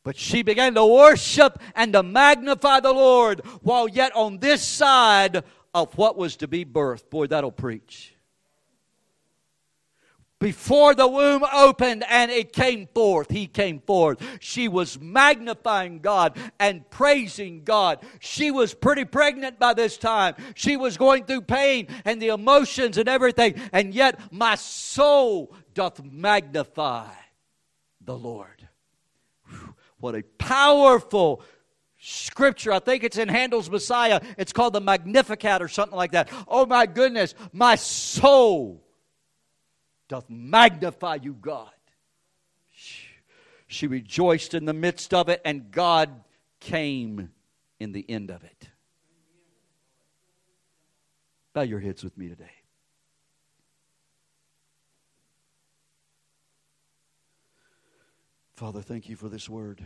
But 0.02 0.16
she 0.16 0.42
began 0.42 0.74
to 0.74 0.86
worship 0.86 1.58
and 1.74 1.92
to 1.92 2.02
magnify 2.02 2.80
the 2.80 2.92
Lord 2.92 3.40
while 3.62 3.86
yet 3.86 4.14
on 4.16 4.38
this 4.38 4.62
side 4.62 5.44
of 5.74 5.96
what 5.98 6.16
was 6.16 6.36
to 6.36 6.48
be 6.48 6.64
birth. 6.64 7.10
Boy, 7.10 7.26
that'll 7.26 7.52
preach 7.52 8.14
before 10.40 10.94
the 10.94 11.06
womb 11.06 11.44
opened 11.52 12.02
and 12.08 12.30
it 12.30 12.52
came 12.52 12.88
forth, 12.94 13.30
he 13.30 13.46
came 13.46 13.80
forth. 13.80 14.20
She 14.40 14.68
was 14.68 14.98
magnifying 14.98 16.00
God 16.00 16.36
and 16.58 16.88
praising 16.90 17.62
God. 17.62 17.98
She 18.20 18.50
was 18.50 18.72
pretty 18.72 19.04
pregnant 19.04 19.58
by 19.58 19.74
this 19.74 19.98
time. 19.98 20.34
She 20.54 20.78
was 20.78 20.96
going 20.96 21.26
through 21.26 21.42
pain 21.42 21.88
and 22.06 22.20
the 22.20 22.28
emotions 22.28 22.96
and 22.96 23.08
everything. 23.08 23.54
And 23.72 23.94
yet 23.94 24.18
my 24.32 24.54
soul 24.54 25.54
doth 25.74 26.02
magnify 26.02 27.10
the 28.00 28.16
Lord. 28.16 28.66
What 29.98 30.14
a 30.14 30.22
powerful 30.38 31.42
scripture. 31.98 32.72
I 32.72 32.78
think 32.78 33.04
it's 33.04 33.18
in 33.18 33.28
Handel's 33.28 33.68
Messiah. 33.68 34.22
It's 34.38 34.54
called 34.54 34.72
the 34.72 34.80
Magnificat 34.80 35.60
or 35.60 35.68
something 35.68 35.96
like 35.96 36.12
that. 36.12 36.30
Oh 36.48 36.64
my 36.64 36.86
goodness, 36.86 37.34
my 37.52 37.74
soul 37.74 38.82
doth 40.10 40.28
magnify 40.28 41.18
you, 41.22 41.34
God. 41.34 41.70
She 43.68 43.86
rejoiced 43.86 44.54
in 44.54 44.64
the 44.64 44.72
midst 44.72 45.14
of 45.14 45.28
it, 45.28 45.40
and 45.44 45.70
God 45.70 46.24
came 46.58 47.30
in 47.78 47.92
the 47.92 48.04
end 48.08 48.32
of 48.32 48.42
it. 48.42 48.68
Bow 51.52 51.62
your 51.62 51.78
heads 51.78 52.02
with 52.02 52.18
me 52.18 52.28
today. 52.28 52.50
Father, 58.54 58.82
thank 58.82 59.08
you 59.08 59.14
for 59.14 59.28
this 59.28 59.48
word. 59.48 59.80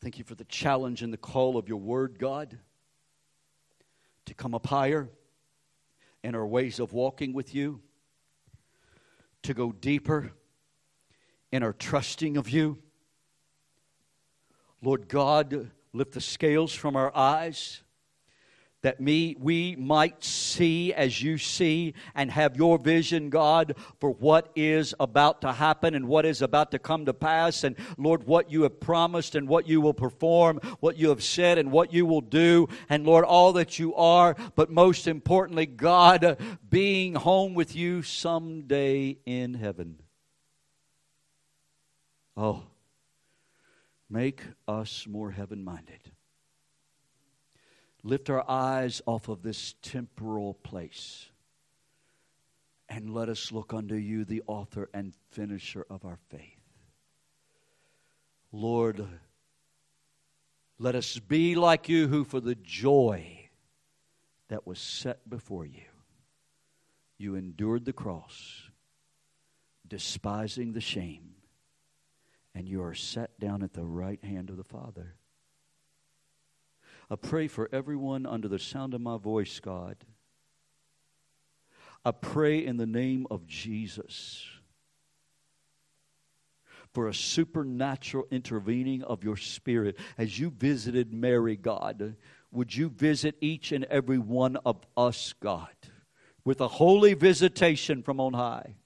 Thank 0.00 0.18
you 0.18 0.24
for 0.24 0.36
the 0.36 0.44
challenge 0.44 1.02
and 1.02 1.12
the 1.12 1.18
call 1.18 1.56
of 1.56 1.68
your 1.68 1.80
word, 1.80 2.20
God, 2.20 2.56
to 4.26 4.34
come 4.34 4.54
up 4.54 4.68
higher 4.68 5.08
in 6.22 6.36
our 6.36 6.46
ways 6.46 6.78
of 6.78 6.92
walking 6.92 7.32
with 7.32 7.52
you 7.52 7.80
to 9.42 9.54
go 9.54 9.72
deeper 9.72 10.32
in 11.50 11.62
our 11.62 11.72
trusting 11.72 12.36
of 12.36 12.48
you. 12.48 12.78
Lord 14.80 15.08
God, 15.08 15.70
lift 15.92 16.12
the 16.12 16.20
scales 16.20 16.74
from 16.74 16.96
our 16.96 17.14
eyes 17.16 17.81
that 18.82 19.00
me, 19.00 19.36
we 19.38 19.76
might 19.76 20.22
see 20.22 20.92
as 20.92 21.22
you 21.22 21.38
see 21.38 21.94
and 22.14 22.30
have 22.30 22.56
your 22.56 22.78
vision, 22.78 23.30
God, 23.30 23.76
for 24.00 24.10
what 24.10 24.50
is 24.56 24.94
about 24.98 25.40
to 25.42 25.52
happen 25.52 25.94
and 25.94 26.06
what 26.08 26.26
is 26.26 26.42
about 26.42 26.72
to 26.72 26.78
come 26.78 27.06
to 27.06 27.14
pass. 27.14 27.64
And 27.64 27.76
Lord, 27.96 28.24
what 28.24 28.50
you 28.50 28.62
have 28.62 28.80
promised 28.80 29.34
and 29.34 29.48
what 29.48 29.68
you 29.68 29.80
will 29.80 29.94
perform, 29.94 30.60
what 30.80 30.96
you 30.96 31.08
have 31.10 31.22
said 31.22 31.58
and 31.58 31.70
what 31.70 31.92
you 31.92 32.04
will 32.04 32.20
do. 32.20 32.68
And 32.88 33.06
Lord, 33.06 33.24
all 33.24 33.52
that 33.54 33.78
you 33.78 33.94
are, 33.94 34.36
but 34.56 34.70
most 34.70 35.06
importantly, 35.06 35.66
God, 35.66 36.38
being 36.68 37.14
home 37.14 37.54
with 37.54 37.76
you 37.76 38.02
someday 38.02 39.18
in 39.24 39.54
heaven. 39.54 39.98
Oh, 42.36 42.62
make 44.10 44.42
us 44.66 45.06
more 45.06 45.30
heaven 45.30 45.62
minded 45.62 46.11
lift 48.04 48.30
our 48.30 48.48
eyes 48.48 49.00
off 49.06 49.28
of 49.28 49.42
this 49.42 49.74
temporal 49.82 50.54
place 50.54 51.26
and 52.88 53.14
let 53.14 53.28
us 53.28 53.52
look 53.52 53.72
unto 53.72 53.94
you, 53.94 54.24
the 54.24 54.42
author 54.46 54.90
and 54.92 55.14
finisher 55.30 55.86
of 55.88 56.04
our 56.04 56.18
faith. 56.28 56.60
Lord, 58.52 59.06
let 60.78 60.94
us 60.94 61.18
be 61.18 61.54
like 61.54 61.88
you, 61.88 62.08
who 62.08 62.24
for 62.24 62.40
the 62.40 62.54
joy 62.54 63.48
that 64.48 64.66
was 64.66 64.78
set 64.78 65.28
before 65.30 65.64
you, 65.64 65.88
you 67.16 67.34
endured 67.34 67.86
the 67.86 67.94
cross, 67.94 68.68
despising 69.88 70.72
the 70.72 70.80
shame, 70.80 71.36
and 72.54 72.68
you 72.68 72.82
are 72.82 72.94
set 72.94 73.40
down 73.40 73.62
at 73.62 73.72
the 73.72 73.84
right 73.84 74.22
hand 74.22 74.50
of 74.50 74.58
the 74.58 74.64
Father. 74.64 75.14
I 77.12 77.16
pray 77.16 77.46
for 77.46 77.68
everyone 77.72 78.24
under 78.24 78.48
the 78.48 78.58
sound 78.58 78.94
of 78.94 79.02
my 79.02 79.18
voice, 79.18 79.60
God. 79.60 79.96
I 82.06 82.10
pray 82.10 82.64
in 82.64 82.78
the 82.78 82.86
name 82.86 83.26
of 83.30 83.46
Jesus 83.46 84.46
for 86.94 87.08
a 87.08 87.14
supernatural 87.14 88.24
intervening 88.30 89.02
of 89.02 89.24
your 89.24 89.36
spirit 89.36 89.98
as 90.16 90.38
you 90.38 90.48
visited 90.48 91.12
Mary, 91.12 91.54
God. 91.54 92.16
Would 92.50 92.74
you 92.74 92.88
visit 92.88 93.36
each 93.42 93.72
and 93.72 93.84
every 93.84 94.18
one 94.18 94.56
of 94.64 94.80
us, 94.96 95.34
God, 95.38 95.68
with 96.46 96.62
a 96.62 96.68
holy 96.68 97.12
visitation 97.12 98.02
from 98.02 98.20
on 98.20 98.32
high? 98.32 98.76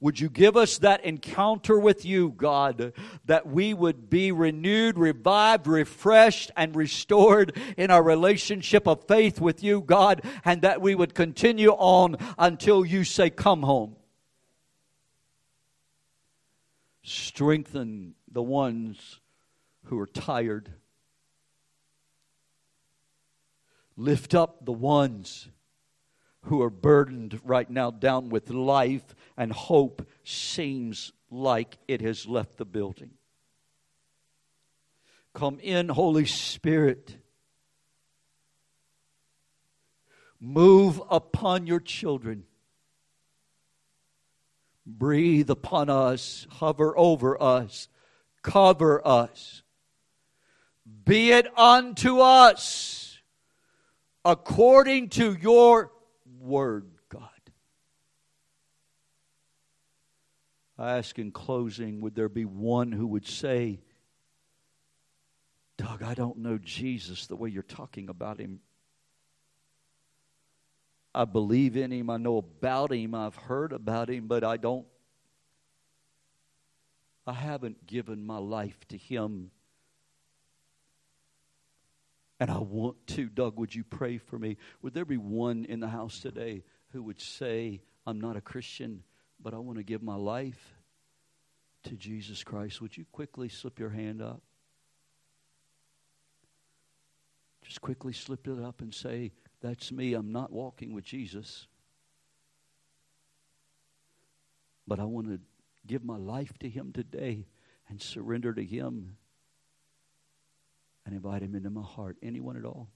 Would 0.00 0.20
you 0.20 0.30
give 0.30 0.56
us 0.56 0.78
that 0.78 1.04
encounter 1.04 1.76
with 1.76 2.04
you, 2.04 2.30
God, 2.30 2.92
that 3.24 3.48
we 3.48 3.74
would 3.74 4.08
be 4.08 4.30
renewed, 4.30 4.96
revived, 4.96 5.66
refreshed, 5.66 6.52
and 6.56 6.76
restored 6.76 7.56
in 7.76 7.90
our 7.90 8.02
relationship 8.02 8.86
of 8.86 9.08
faith 9.08 9.40
with 9.40 9.62
you, 9.64 9.80
God, 9.80 10.22
and 10.44 10.62
that 10.62 10.80
we 10.80 10.94
would 10.94 11.14
continue 11.14 11.70
on 11.70 12.16
until 12.38 12.86
you 12.86 13.02
say, 13.02 13.28
Come 13.28 13.62
home. 13.62 13.96
Strengthen 17.02 18.14
the 18.30 18.42
ones 18.42 19.18
who 19.84 19.98
are 19.98 20.06
tired. 20.06 20.70
Lift 23.96 24.32
up 24.32 24.64
the 24.64 24.72
ones 24.72 25.48
who 26.42 26.62
are 26.62 26.70
burdened 26.70 27.40
right 27.44 27.68
now 27.68 27.90
down 27.90 28.28
with 28.30 28.50
life 28.50 29.14
and 29.36 29.52
hope 29.52 30.06
seems 30.24 31.12
like 31.30 31.78
it 31.86 32.00
has 32.00 32.26
left 32.26 32.56
the 32.56 32.64
building. 32.64 33.10
Come 35.34 35.58
in, 35.60 35.88
Holy 35.88 36.26
Spirit. 36.26 37.16
Move 40.40 41.02
upon 41.10 41.66
your 41.66 41.80
children. 41.80 42.44
Breathe 44.86 45.50
upon 45.50 45.90
us, 45.90 46.46
hover 46.50 46.96
over 46.96 47.40
us, 47.42 47.88
cover 48.42 49.06
us. 49.06 49.62
Be 51.04 51.32
it 51.32 51.46
unto 51.58 52.20
us 52.20 53.18
according 54.24 55.10
to 55.10 55.34
your 55.34 55.92
word, 56.48 56.86
God. 57.08 57.28
I 60.78 60.96
ask 60.96 61.18
in 61.18 61.32
closing, 61.32 62.00
would 62.00 62.14
there 62.14 62.28
be 62.28 62.44
one 62.44 62.92
who 62.92 63.06
would 63.08 63.26
say, 63.26 63.80
Doug, 65.76 66.02
I 66.02 66.14
don't 66.14 66.38
know 66.38 66.58
Jesus 66.58 67.26
the 67.26 67.36
way 67.36 67.50
you're 67.50 67.62
talking 67.62 68.08
about 68.08 68.40
him. 68.40 68.60
I 71.14 71.24
believe 71.24 71.76
in 71.76 71.92
him. 71.92 72.10
I 72.10 72.16
know 72.16 72.38
about 72.38 72.92
him. 72.92 73.14
I've 73.14 73.34
heard 73.34 73.72
about 73.72 74.08
him, 74.08 74.26
but 74.26 74.44
I 74.44 74.56
don't. 74.56 74.86
I 77.26 77.32
haven't 77.32 77.86
given 77.86 78.24
my 78.24 78.38
life 78.38 78.78
to 78.88 78.96
him. 78.96 79.50
And 82.40 82.50
I 82.50 82.58
want 82.58 83.06
to. 83.08 83.28
Doug, 83.28 83.58
would 83.58 83.74
you 83.74 83.84
pray 83.84 84.18
for 84.18 84.38
me? 84.38 84.56
Would 84.82 84.94
there 84.94 85.04
be 85.04 85.16
one 85.16 85.64
in 85.64 85.80
the 85.80 85.88
house 85.88 86.20
today 86.20 86.62
who 86.92 87.02
would 87.02 87.20
say, 87.20 87.80
I'm 88.06 88.20
not 88.20 88.36
a 88.36 88.40
Christian, 88.40 89.02
but 89.40 89.54
I 89.54 89.58
want 89.58 89.78
to 89.78 89.84
give 89.84 90.02
my 90.02 90.14
life 90.14 90.76
to 91.84 91.96
Jesus 91.96 92.44
Christ? 92.44 92.80
Would 92.80 92.96
you 92.96 93.04
quickly 93.10 93.48
slip 93.48 93.78
your 93.78 93.90
hand 93.90 94.22
up? 94.22 94.42
Just 97.62 97.80
quickly 97.80 98.12
slip 98.12 98.46
it 98.46 98.58
up 98.62 98.80
and 98.80 98.94
say, 98.94 99.32
That's 99.60 99.90
me. 99.92 100.14
I'm 100.14 100.32
not 100.32 100.52
walking 100.52 100.94
with 100.94 101.04
Jesus. 101.04 101.66
But 104.86 105.00
I 105.00 105.04
want 105.04 105.26
to 105.26 105.40
give 105.86 106.02
my 106.02 106.16
life 106.16 106.56
to 106.60 106.68
Him 106.68 106.92
today 106.92 107.46
and 107.88 108.00
surrender 108.00 108.54
to 108.54 108.64
Him 108.64 109.16
and 111.08 111.16
invite 111.16 111.42
Him 111.42 111.54
into 111.54 111.70
my 111.70 111.82
heart. 111.82 112.18
Anyone 112.22 112.58
at 112.58 112.66
all? 112.66 112.90